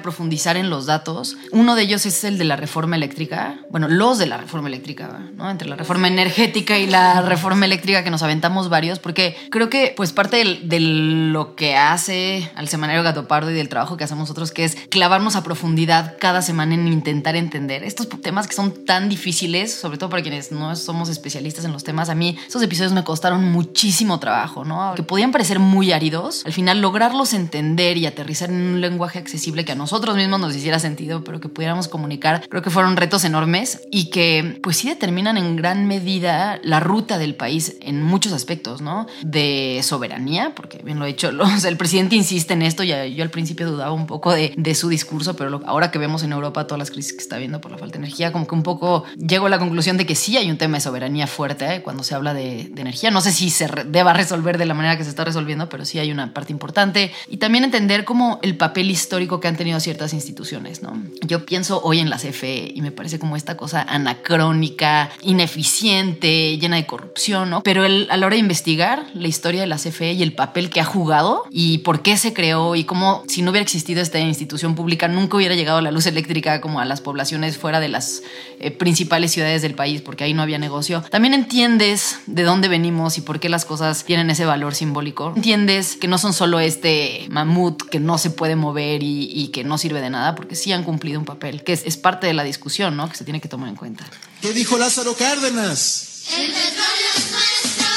profundizar 0.02 0.58
en 0.58 0.70
los 0.70 0.86
datos. 0.86 1.38
Uno 1.52 1.76
de 1.76 1.84
ellos 1.84 2.06
es 2.06 2.24
el 2.24 2.38
de 2.38 2.44
la 2.44 2.56
reforma 2.56 2.96
eléctrica. 2.96 3.60
Bueno, 3.70 3.88
los 3.88 4.18
de 4.18 4.26
la 4.26 4.38
reforma 4.38 4.68
eléctrica, 4.68 5.20
¿no? 5.36 5.50
Entre 5.50 5.68
la 5.68 5.76
reforma 5.76 6.08
energética 6.08 6.78
y 6.78 6.88
la 6.88 7.22
reforma 7.22 7.66
eléctrica 7.66 8.04
que 8.04 8.10
nos 8.10 8.24
aventamos 8.24 8.70
varios, 8.70 9.00
porque 9.00 9.36
creo 9.50 9.70
que 9.70 9.94
pues 9.96 10.14
parte 10.14 10.38
de, 10.38 10.60
de 10.64 10.80
lo 10.80 11.56
que 11.56 11.76
hace 11.76 12.50
al 12.56 12.68
semanario 12.68 13.04
Gato 13.04 13.28
Pardo 13.28 13.52
y 13.52 13.54
del 13.54 13.70
trabajo 13.70 13.98
que 13.98 14.04
hacemos 14.04 14.22
nosotros, 14.22 14.52
que 14.52 14.64
es 14.64 14.76
clavarnos 14.90 15.36
a 15.36 15.44
profundidad 15.44 16.18
cada 16.20 16.42
semana 16.42 16.74
en 16.74 16.88
intentar 16.88 17.36
entender 17.36 17.84
estos 17.84 18.08
temas 18.22 18.48
que 18.48 18.56
son 18.56 18.86
tan 18.86 19.10
difíciles, 19.10 19.74
sobre 19.74 19.98
todo 19.98 20.10
para 20.10 20.22
quienes 20.22 20.52
no 20.52 20.76
somos 20.76 21.10
especialistas 21.10 21.66
en 21.66 21.74
los 21.74 21.84
temas. 21.84 22.10
A 22.10 22.16
mí 22.16 22.38
esos 22.48 22.62
episodios 22.62 22.94
me 22.94 23.04
costaron 23.04 23.52
muchísimo 23.52 24.20
trabajo, 24.20 24.66
¿no? 24.66 24.94
Que 24.96 25.04
podían 25.04 25.32
parecer 25.32 25.60
muy 25.60 25.92
áridos, 25.92 26.44
al 26.46 26.54
final 26.54 26.82
lograrlos 26.82 27.34
entender 27.34 27.98
y 27.98 28.06
aterrizar 28.06 28.50
en 28.50 28.62
un 28.62 28.82
lenguaje 28.82 29.20
accesible 29.20 29.31
que 29.66 29.72
a 29.72 29.76
nosotros 29.76 30.16
mismos 30.16 30.40
nos 30.40 30.56
hiciera 30.56 30.80
sentido, 30.80 31.24
pero 31.24 31.40
que 31.40 31.50
pudiéramos 31.50 31.88
comunicar, 31.88 32.48
creo 32.50 32.62
que 32.62 32.70
fueron 32.70 32.96
retos 32.96 33.24
enormes 33.24 33.82
y 33.92 34.10
que 34.10 34.60
pues 34.64 34.78
sí 34.78 34.88
determinan 34.88 35.38
en 35.38 35.56
gran 35.56 35.88
medida 35.88 36.60
la 36.64 36.80
ruta 36.80 37.18
del 37.18 37.36
país 37.36 37.78
en 37.82 38.02
muchos 38.02 38.34
aspectos, 38.34 38.82
¿no? 38.82 39.08
De 39.24 39.82
soberanía, 39.84 40.54
porque 40.56 40.80
bien 40.84 41.00
lo 41.00 41.06
he 41.06 41.10
dicho, 41.10 41.32
el 41.68 41.78
presidente 41.78 42.16
insiste 42.16 42.54
en 42.54 42.62
esto, 42.62 42.84
ya 42.84 43.06
yo 43.06 43.24
al 43.24 43.30
principio 43.30 43.70
dudaba 43.70 43.92
un 43.92 44.08
poco 44.08 44.32
de, 44.34 44.54
de 44.58 44.76
su 44.76 44.90
discurso, 44.90 45.36
pero 45.36 45.50
lo, 45.50 45.62
ahora 45.66 45.92
que 45.92 46.00
vemos 46.00 46.24
en 46.24 46.32
Europa 46.32 46.68
todas 46.68 46.80
las 46.80 46.92
crisis 46.92 47.14
que 47.14 47.20
está 47.20 47.38
viendo 47.38 47.62
por 47.62 47.72
la 47.72 47.78
falta 47.78 47.94
de 47.94 48.06
energía, 48.06 48.32
como 48.32 48.48
que 48.48 48.56
un 48.56 48.64
poco 48.64 49.06
llego 49.18 49.48
a 49.48 49.50
la 49.50 49.60
conclusión 49.60 49.98
de 49.98 50.06
que 50.06 50.16
sí 50.16 50.38
hay 50.38 50.50
un 50.50 50.58
tema 50.58 50.78
de 50.78 50.82
soberanía 50.82 51.28
fuerte 51.28 51.76
¿eh? 51.76 51.82
cuando 51.82 52.04
se 52.04 52.16
habla 52.16 52.34
de, 52.34 52.70
de, 52.72 52.82
energía. 52.82 53.12
No 53.12 53.22
sé 53.22 53.32
si 53.32 53.50
se 53.50 53.68
re, 53.68 53.84
deba 53.84 54.14
resolver 54.14 54.58
de 54.58 54.66
la 54.66 54.74
manera 54.74 54.98
que 54.98 55.04
se 55.04 55.10
está 55.10 55.24
resolviendo, 55.24 55.70
pero 55.70 55.86
sí 55.86 56.00
hay 56.00 56.12
una 56.12 56.34
parte 56.34 56.52
importante. 56.52 57.12
Y 57.30 57.38
también 57.38 57.64
entender 57.64 58.06
como 58.06 58.40
el 58.42 58.58
papel 58.58 58.90
histórico 58.90 59.21
que 59.28 59.48
han 59.48 59.58
tenido 59.58 59.80
ciertas 59.80 60.14
instituciones, 60.14 60.82
¿no? 60.82 61.02
Yo 61.22 61.46
pienso 61.46 61.82
hoy 61.84 62.00
en 62.00 62.10
la 62.10 62.18
CFE 62.18 62.72
y 62.74 62.82
me 62.82 62.92
parece 62.92 63.20
como 63.20 63.36
esta 63.36 63.58
cosa 63.58 63.82
anacrónica, 63.82 65.10
ineficiente, 65.22 66.58
llena 66.58 66.78
de 66.78 66.86
corrupción, 66.86 67.50
¿no? 67.50 67.64
Pero 67.64 67.86
el, 67.86 68.08
a 68.10 68.18
la 68.18 68.26
hora 68.26 68.36
de 68.36 68.40
investigar 68.40 69.06
la 69.14 69.28
historia 69.28 69.62
de 69.62 69.68
la 69.68 69.78
CFE 69.78 70.14
y 70.14 70.24
el 70.24 70.34
papel 70.34 70.70
que 70.70 70.82
ha 70.82 70.86
jugado 70.86 71.44
y 71.50 71.80
por 71.80 72.02
qué 72.02 72.18
se 72.18 72.34
creó 72.34 72.76
y 72.76 72.84
cómo 72.84 73.24
si 73.28 73.42
no 73.42 73.52
hubiera 73.52 73.64
existido 73.64 74.02
esta 74.02 74.20
institución 74.20 74.76
pública 74.76 75.08
nunca 75.08 75.38
hubiera 75.38 75.56
llegado 75.56 75.82
la 75.82 75.92
luz 75.92 76.06
eléctrica 76.06 76.62
como 76.62 76.80
a 76.80 76.86
las 76.86 77.02
poblaciones 77.02 77.58
fuera 77.58 77.80
de 77.80 77.90
las 77.90 78.24
eh, 78.60 78.72
principales 78.72 79.32
ciudades 79.32 79.62
del 79.62 79.76
país 79.76 80.02
porque 80.02 80.24
ahí 80.24 80.34
no 80.34 80.42
había 80.42 80.58
negocio. 80.58 81.04
También 81.10 81.34
entiendes 81.34 82.20
de 82.26 82.44
dónde 82.44 82.68
venimos 82.68 83.18
y 83.18 83.22
por 83.22 83.40
qué 83.40 83.50
las 83.50 83.66
cosas 83.66 84.04
tienen 84.06 84.30
ese 84.30 84.46
valor 84.46 84.76
simbólico. 84.76 85.34
Entiendes 85.36 85.96
que 85.96 86.08
no 86.08 86.18
son 86.18 86.34
solo 86.34 86.60
este 86.60 87.28
mamut 87.30 87.82
que 87.84 88.00
no 88.00 88.18
se 88.18 88.30
puede 88.30 88.56
mover 88.56 89.04
y, 89.04 89.11
y 89.12 89.48
que 89.50 89.64
no 89.64 89.78
sirve 89.78 90.02
de 90.02 90.10
nada 90.10 90.36
porque 90.36 90.56
sí 90.56 90.72
han 90.72 90.84
cumplido 90.84 91.20
un 91.20 91.26
papel 91.26 91.64
que 91.64 91.74
es, 91.74 91.84
es 91.86 91.98
parte 91.98 92.28
de 92.28 92.34
la 92.34 92.44
discusión, 92.44 92.96
¿no? 92.96 93.10
Que 93.10 93.16
se 93.16 93.24
tiene 93.24 93.42
que 93.42 93.48
tomar 93.50 93.70
en 93.70 93.76
cuenta. 93.76 94.06
¿Qué 94.42 94.54
dijo 94.54 94.78
Lázaro 94.78 95.16
Cárdenas? 95.16 96.26
El 96.38 96.48
petróleo 96.48 97.10
es 97.18 97.32
nuestro. 97.32 97.88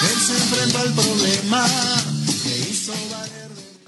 Él 0.00 0.20
se 0.20 0.32
enfrentó 0.32 0.78
al 0.78 0.92
problema. 0.94 1.97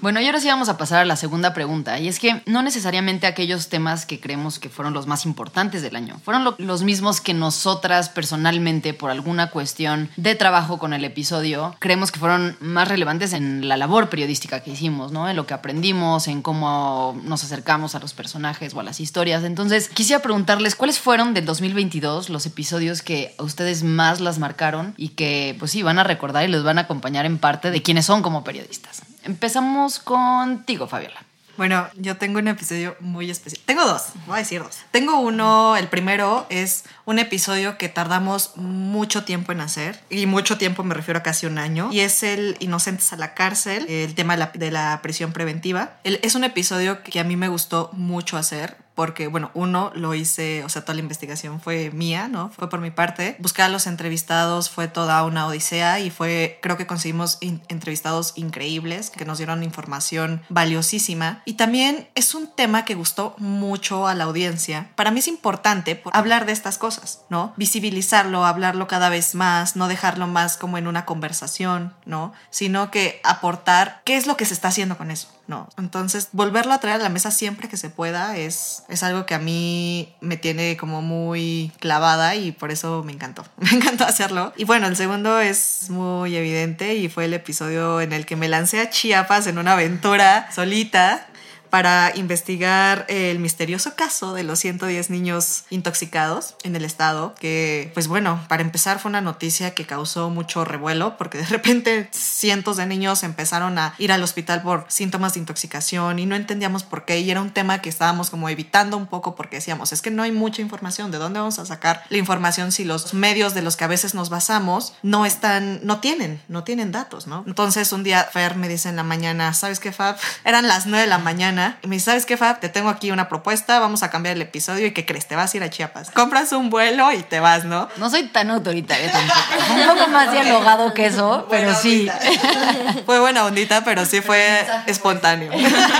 Bueno, 0.01 0.19
y 0.19 0.25
ahora 0.25 0.39
sí 0.39 0.47
vamos 0.47 0.67
a 0.67 0.77
pasar 0.77 1.01
a 1.01 1.05
la 1.05 1.15
segunda 1.15 1.53
pregunta. 1.53 1.99
Y 1.99 2.07
es 2.07 2.19
que 2.19 2.41
no 2.47 2.63
necesariamente 2.63 3.27
aquellos 3.27 3.69
temas 3.69 4.07
que 4.07 4.19
creemos 4.19 4.57
que 4.57 4.69
fueron 4.69 4.93
los 4.93 5.05
más 5.05 5.25
importantes 5.25 5.83
del 5.83 5.95
año 5.95 6.19
fueron 6.23 6.43
lo, 6.43 6.55
los 6.57 6.81
mismos 6.81 7.21
que 7.21 7.35
nosotras 7.35 8.09
personalmente, 8.09 8.95
por 8.95 9.11
alguna 9.11 9.51
cuestión 9.51 10.09
de 10.17 10.33
trabajo 10.33 10.79
con 10.79 10.93
el 10.93 11.05
episodio, 11.05 11.75
creemos 11.77 12.11
que 12.11 12.19
fueron 12.19 12.57
más 12.59 12.87
relevantes 12.87 13.33
en 13.33 13.67
la 13.67 13.77
labor 13.77 14.09
periodística 14.09 14.61
que 14.61 14.71
hicimos, 14.71 15.11
¿no? 15.11 15.29
En 15.29 15.35
lo 15.35 15.45
que 15.45 15.53
aprendimos, 15.53 16.27
en 16.27 16.41
cómo 16.41 17.19
nos 17.23 17.43
acercamos 17.43 17.93
a 17.93 17.99
los 17.99 18.13
personajes 18.13 18.73
o 18.73 18.79
a 18.79 18.83
las 18.83 18.99
historias. 18.99 19.43
Entonces, 19.43 19.87
quisiera 19.89 20.23
preguntarles 20.23 20.75
cuáles 20.75 20.97
fueron 20.97 21.35
del 21.35 21.45
2022 21.45 22.29
los 22.29 22.47
episodios 22.47 23.03
que 23.03 23.35
a 23.37 23.43
ustedes 23.43 23.83
más 23.83 24.19
las 24.19 24.39
marcaron 24.39 24.95
y 24.97 25.09
que, 25.09 25.55
pues 25.59 25.71
sí, 25.71 25.83
van 25.83 25.99
a 25.99 26.03
recordar 26.03 26.43
y 26.43 26.51
los 26.51 26.63
van 26.63 26.79
a 26.79 26.81
acompañar 26.81 27.27
en 27.27 27.37
parte 27.37 27.69
de 27.69 27.83
quienes 27.83 28.07
son 28.07 28.23
como 28.23 28.43
periodistas. 28.43 29.03
Empezamos 29.23 29.99
contigo, 29.99 30.87
Fabiola. 30.87 31.23
Bueno, 31.57 31.87
yo 31.95 32.17
tengo 32.17 32.39
un 32.39 32.47
episodio 32.47 32.95
muy 33.01 33.29
especial. 33.29 33.61
Tengo 33.65 33.85
dos, 33.85 34.13
voy 34.25 34.35
a 34.35 34.39
decir 34.39 34.63
dos. 34.63 34.77
Tengo 34.91 35.19
uno, 35.19 35.75
el 35.75 35.89
primero 35.89 36.47
es 36.49 36.85
un 37.05 37.19
episodio 37.19 37.77
que 37.77 37.89
tardamos 37.89 38.55
mucho 38.55 39.25
tiempo 39.25 39.51
en 39.51 39.61
hacer, 39.61 40.01
y 40.09 40.25
mucho 40.25 40.57
tiempo 40.57 40.83
me 40.83 40.95
refiero 40.95 41.19
a 41.19 41.23
casi 41.23 41.45
un 41.45 41.57
año, 41.57 41.89
y 41.91 41.99
es 41.99 42.23
el 42.23 42.55
Inocentes 42.61 43.11
a 43.13 43.17
la 43.17 43.33
cárcel, 43.33 43.85
el 43.89 44.15
tema 44.15 44.33
de 44.33 44.39
la, 44.39 44.51
de 44.53 44.71
la 44.71 44.99
prisión 45.03 45.33
preventiva. 45.33 45.99
Es 46.03 46.35
un 46.35 46.45
episodio 46.45 47.03
que 47.03 47.19
a 47.19 47.23
mí 47.23 47.35
me 47.35 47.49
gustó 47.49 47.89
mucho 47.93 48.37
hacer 48.37 48.77
porque, 49.01 49.25
bueno, 49.25 49.49
uno 49.55 49.91
lo 49.95 50.13
hice, 50.13 50.63
o 50.63 50.69
sea, 50.69 50.83
toda 50.83 50.93
la 50.93 50.99
investigación 50.99 51.59
fue 51.59 51.89
mía, 51.89 52.27
¿no? 52.27 52.49
Fue 52.49 52.69
por 52.69 52.81
mi 52.81 52.91
parte. 52.91 53.35
Buscar 53.39 53.65
a 53.65 53.69
los 53.69 53.87
entrevistados 53.87 54.69
fue 54.69 54.87
toda 54.87 55.23
una 55.23 55.47
odisea 55.47 55.99
y 55.99 56.11
fue, 56.11 56.59
creo 56.61 56.77
que 56.77 56.85
conseguimos 56.85 57.39
entrevistados 57.67 58.33
increíbles 58.35 59.09
que 59.09 59.25
nos 59.25 59.39
dieron 59.39 59.63
información 59.63 60.43
valiosísima. 60.49 61.41
Y 61.45 61.53
también 61.53 62.09
es 62.13 62.35
un 62.35 62.45
tema 62.45 62.85
que 62.85 62.93
gustó 62.93 63.33
mucho 63.39 64.05
a 64.05 64.13
la 64.13 64.25
audiencia. 64.25 64.91
Para 64.95 65.09
mí 65.09 65.17
es 65.17 65.27
importante 65.27 65.99
hablar 66.13 66.45
de 66.45 66.51
estas 66.51 66.77
cosas, 66.77 67.21
¿no? 67.27 67.53
Visibilizarlo, 67.57 68.45
hablarlo 68.45 68.87
cada 68.87 69.09
vez 69.09 69.33
más, 69.33 69.75
no 69.75 69.87
dejarlo 69.87 70.27
más 70.27 70.57
como 70.57 70.77
en 70.77 70.85
una 70.85 71.05
conversación, 71.05 71.95
¿no? 72.05 72.33
Sino 72.51 72.91
que 72.91 73.19
aportar 73.23 74.03
qué 74.05 74.15
es 74.15 74.27
lo 74.27 74.37
que 74.37 74.45
se 74.45 74.53
está 74.53 74.67
haciendo 74.67 74.95
con 74.95 75.09
eso. 75.09 75.27
No. 75.51 75.67
Entonces, 75.77 76.29
volverlo 76.31 76.71
a 76.71 76.79
traer 76.79 77.01
a 77.01 77.03
la 77.03 77.09
mesa 77.09 77.29
siempre 77.29 77.67
que 77.67 77.75
se 77.75 77.89
pueda 77.89 78.37
es, 78.37 78.83
es 78.87 79.03
algo 79.03 79.25
que 79.25 79.35
a 79.35 79.39
mí 79.39 80.15
me 80.21 80.37
tiene 80.37 80.77
como 80.77 81.01
muy 81.01 81.73
clavada 81.81 82.37
y 82.37 82.53
por 82.53 82.71
eso 82.71 83.03
me 83.03 83.11
encantó. 83.11 83.43
Me 83.57 83.71
encantó 83.71 84.05
hacerlo. 84.05 84.53
Y 84.55 84.63
bueno, 84.63 84.87
el 84.87 84.95
segundo 84.95 85.41
es 85.41 85.89
muy 85.89 86.37
evidente 86.37 86.95
y 86.95 87.09
fue 87.09 87.25
el 87.25 87.33
episodio 87.33 87.99
en 87.99 88.13
el 88.13 88.25
que 88.25 88.37
me 88.37 88.47
lancé 88.47 88.79
a 88.79 88.89
Chiapas 88.89 89.45
en 89.47 89.57
una 89.57 89.73
aventura 89.73 90.49
solita 90.53 91.27
para 91.71 92.11
investigar 92.15 93.05
el 93.07 93.39
misterioso 93.39 93.95
caso 93.95 94.33
de 94.33 94.43
los 94.43 94.59
110 94.59 95.09
niños 95.09 95.63
intoxicados 95.69 96.55
en 96.63 96.75
el 96.75 96.83
estado, 96.83 97.33
que 97.39 97.89
pues 97.93 98.07
bueno, 98.07 98.43
para 98.49 98.61
empezar 98.61 98.99
fue 98.99 99.09
una 99.09 99.21
noticia 99.21 99.73
que 99.73 99.87
causó 99.87 100.29
mucho 100.29 100.65
revuelo 100.65 101.17
porque 101.17 101.37
de 101.37 101.45
repente 101.45 102.09
cientos 102.11 102.77
de 102.77 102.85
niños 102.85 103.23
empezaron 103.23 103.79
a 103.79 103.95
ir 103.97 104.11
al 104.11 104.21
hospital 104.21 104.61
por 104.61 104.85
síntomas 104.89 105.33
de 105.33 105.39
intoxicación 105.39 106.19
y 106.19 106.25
no 106.25 106.35
entendíamos 106.35 106.83
por 106.83 107.05
qué 107.05 107.21
y 107.21 107.31
era 107.31 107.41
un 107.41 107.51
tema 107.51 107.81
que 107.81 107.89
estábamos 107.89 108.29
como 108.29 108.49
evitando 108.49 108.97
un 108.97 109.07
poco 109.07 109.35
porque 109.35 109.55
decíamos, 109.55 109.93
es 109.93 110.01
que 110.01 110.11
no 110.11 110.23
hay 110.23 110.33
mucha 110.33 110.61
información, 110.61 111.09
¿de 111.09 111.19
dónde 111.19 111.39
vamos 111.39 111.57
a 111.57 111.65
sacar 111.65 112.03
la 112.09 112.17
información 112.17 112.73
si 112.73 112.83
los 112.83 113.13
medios 113.13 113.53
de 113.53 113.61
los 113.61 113.77
que 113.77 113.85
a 113.85 113.87
veces 113.87 114.13
nos 114.13 114.29
basamos 114.29 114.93
no 115.03 115.25
están, 115.25 115.79
no 115.83 116.01
tienen, 116.01 116.41
no 116.49 116.65
tienen 116.65 116.91
datos, 116.91 117.27
¿no? 117.27 117.45
Entonces 117.47 117.93
un 117.93 118.03
día 118.03 118.27
Fer 118.29 118.57
me 118.57 118.67
dice 118.67 118.89
en 118.89 118.97
la 118.97 119.03
mañana, 119.03 119.53
¿sabes 119.53 119.79
qué, 119.79 119.93
Fab? 119.93 120.17
Eran 120.43 120.67
las 120.67 120.85
9 120.85 121.03
de 121.03 121.07
la 121.07 121.17
mañana 121.17 121.60
y 121.81 121.87
me 121.87 121.95
dice, 121.95 122.05
¿sabes 122.05 122.25
qué, 122.25 122.37
Fab? 122.37 122.59
Te 122.59 122.69
tengo 122.69 122.89
aquí 122.89 123.11
una 123.11 123.29
propuesta, 123.29 123.79
vamos 123.79 124.03
a 124.03 124.09
cambiar 124.09 124.35
el 124.35 124.41
episodio 124.41 124.87
y 124.87 124.91
¿qué 124.91 125.05
crees? 125.05 125.27
Te 125.27 125.35
vas 125.35 125.53
a 125.53 125.57
ir 125.57 125.63
a 125.63 125.69
Chiapas. 125.69 126.11
Compras 126.11 126.51
un 126.51 126.69
vuelo 126.69 127.11
y 127.11 127.23
te 127.23 127.39
vas, 127.39 127.65
¿no? 127.65 127.89
No 127.97 128.09
soy 128.09 128.27
tan 128.27 128.49
autoritaria 128.49 129.11
tampoco. 129.11 129.39
Un 129.73 129.97
poco 129.97 130.11
más 130.11 130.31
dialogado 130.31 130.93
que 130.93 131.07
eso, 131.07 131.47
pero 131.49 131.73
sí. 131.75 132.09
Fue 133.05 133.19
buena 133.19 133.45
ondita, 133.45 133.83
pero 133.83 134.05
sí 134.05 134.21
fue 134.21 134.65
espontáneo. 134.87 135.51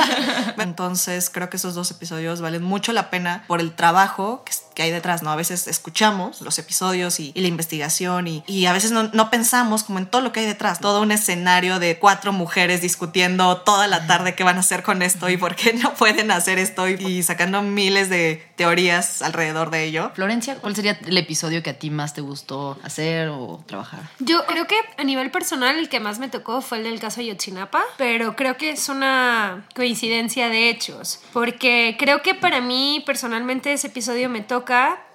Entonces 0.57 1.29
creo 1.29 1.49
que 1.49 1.57
esos 1.57 1.75
dos 1.75 1.91
episodios 1.91 2.41
valen 2.41 2.63
mucho 2.63 2.93
la 2.93 3.09
pena 3.09 3.43
por 3.47 3.59
el 3.59 3.73
trabajo 3.73 4.43
que, 4.45 4.53
que 4.73 4.83
hay 4.83 4.91
detrás, 4.91 5.23
¿no? 5.23 5.31
A 5.31 5.35
veces 5.35 5.67
escuchamos 5.67 6.41
los 6.41 6.57
episodios 6.59 7.19
y, 7.19 7.31
y 7.35 7.41
la 7.41 7.47
investigación 7.47 8.27
y, 8.27 8.43
y 8.47 8.65
a 8.65 8.73
veces 8.73 8.91
no, 8.91 9.03
no, 9.13 9.29
pensamos 9.29 9.83
como 9.83 9.99
en 9.99 10.05
todo 10.05 10.21
lo 10.21 10.31
que 10.31 10.41
hay 10.41 10.45
detrás. 10.45 10.79
Todo 10.79 11.01
un 11.01 11.11
escenario 11.11 11.79
de 11.79 11.97
cuatro 11.99 12.33
mujeres 12.33 12.81
discutiendo 12.81 13.57
toda 13.57 13.87
la 13.87 14.07
tarde 14.07 14.35
qué 14.35 14.43
van 14.43 14.57
a 14.57 14.61
hacer 14.61 14.83
con 14.83 15.01
esto 15.01 15.29
y 15.29 15.37
por 15.37 15.55
qué 15.55 15.73
no 15.73 15.93
pueden 15.95 16.31
hacer 16.31 16.59
esto 16.59 16.87
y, 16.87 16.93
y 16.93 17.23
sacando 17.23 17.61
miles 17.61 18.09
de 18.09 18.45
teorías 18.55 19.21
alrededor 19.21 19.71
de 19.71 19.85
ello. 19.85 20.11
Florencia, 20.13 20.55
¿cuál 20.55 20.75
sería 20.75 20.99
el 21.05 21.17
episodio 21.17 21.63
que 21.63 21.71
a 21.71 21.79
ti 21.79 21.89
más 21.89 22.13
te 22.13 22.21
gustó 22.21 22.77
hacer 22.83 23.29
o 23.29 23.63
trabajar? 23.65 24.01
Yo 24.19 24.45
creo 24.45 24.67
que 24.67 24.75
a 24.97 25.03
nivel 25.03 25.31
personal 25.31 25.77
el 25.77 25.89
que 25.89 25.99
más 25.99 26.19
me 26.19 26.29
tocó 26.29 26.61
fue 26.61 26.79
el 26.79 26.83
del 26.83 26.99
caso 26.99 27.21
Yotzinapa, 27.21 27.81
pero 27.97 28.35
creo 28.35 28.57
que 28.57 28.71
es 28.71 28.89
una 28.89 29.65
coincidencia 29.75 30.49
de 30.49 30.69
hechos, 30.69 31.21
porque 31.33 31.95
creo 31.97 32.21
que 32.21 32.35
para 32.35 32.61
mí 32.61 33.03
personalmente 33.05 33.73
ese 33.73 33.87
episodio 33.87 34.29
me 34.29 34.41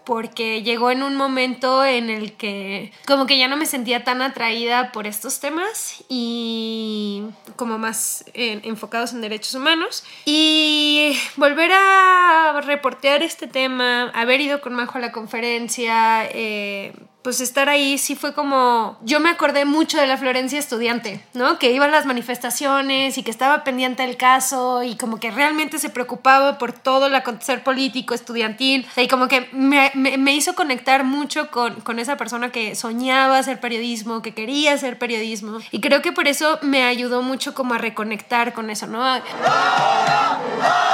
porque 0.07 0.62
llegó 0.62 0.93
en 0.93 1.03
un 1.03 1.17
momento 1.17 1.85
en 1.85 2.11
el 2.11 2.35
que 2.35 2.93
como 3.07 3.26
que 3.26 3.38
ya 3.38 3.49
no 3.49 3.57
me 3.57 3.67
sentía 3.67 4.05
tan 4.05 4.23
atraída 4.23 4.93
por 4.93 5.09
estos 5.09 5.41
temas 5.41 6.05
y 6.09 7.25
como 7.57 7.76
más 7.76 8.25
en, 8.33 8.61
enfocados 8.65 9.12
en 9.12 9.21
derechos 9.21 9.55
humanos. 9.57 10.05
Y 10.25 11.19
volver 11.37 11.73
a 11.75 12.61
reportear 12.65 13.25
este 13.25 13.49
tema, 13.49 14.11
haber 14.11 14.41
ido 14.41 14.61
con 14.61 14.75
Majo 14.75 14.97
a 14.99 15.00
la 15.00 15.11
conferencia, 15.11 16.25
eh, 16.31 16.93
pues 17.26 17.40
estar 17.40 17.68
ahí 17.68 17.99
sí 17.99 18.14
fue 18.14 18.35
como, 18.35 18.97
yo 19.02 19.18
me 19.18 19.30
acordé 19.30 19.64
mucho 19.64 19.99
de 19.99 20.06
la 20.06 20.16
Florencia 20.16 20.61
estudiante, 20.61 21.21
¿no? 21.35 21.59
Que 21.59 21.73
iba 21.73 21.87
a 21.87 21.88
las 21.88 22.06
manifestaciones 22.06 23.18
y 23.18 23.25
que 23.25 23.33
estaba 23.33 23.64
pendiente 23.64 24.04
del 24.04 24.16
caso 24.16 24.85
y 24.85 24.95
como 24.97 25.18
que 25.18 25.33
realmente 25.33 25.80
se 25.80 25.90
preocupaba 25.90 26.56
por 26.56 26.71
todo 26.71 27.06
el 27.09 27.16
acontecer 27.16 27.64
político, 27.64 28.14
estudiantil, 28.14 28.87
y 28.97 29.09
como 29.09 29.26
que 29.26 29.49
me, 29.50 29.90
me, 29.95 30.18
me 30.18 30.37
hizo 30.37 30.54
conectar 30.54 31.02
mucho 31.02 31.50
con, 31.50 31.80
con, 31.80 31.99
esa 31.99 32.16
persona 32.16 32.52
que 32.52 32.76
soñaba 32.76 33.38
hacer 33.38 33.59
periodismo, 33.59 34.23
que 34.23 34.33
quería 34.33 34.75
hacer 34.75 34.97
periodismo 34.97 35.59
y 35.73 35.80
creo 35.80 36.02
que 36.02 36.12
por 36.12 36.28
eso 36.28 36.61
me 36.62 36.85
ayudó 36.85 37.23
mucho 37.23 37.54
como 37.54 37.75
a 37.75 37.78
reconectar 37.78 38.52
con 38.52 38.71
eso, 38.71 38.87
¿no? 38.87 39.04
Ahora, 39.04 39.25
ahora, 39.42 40.86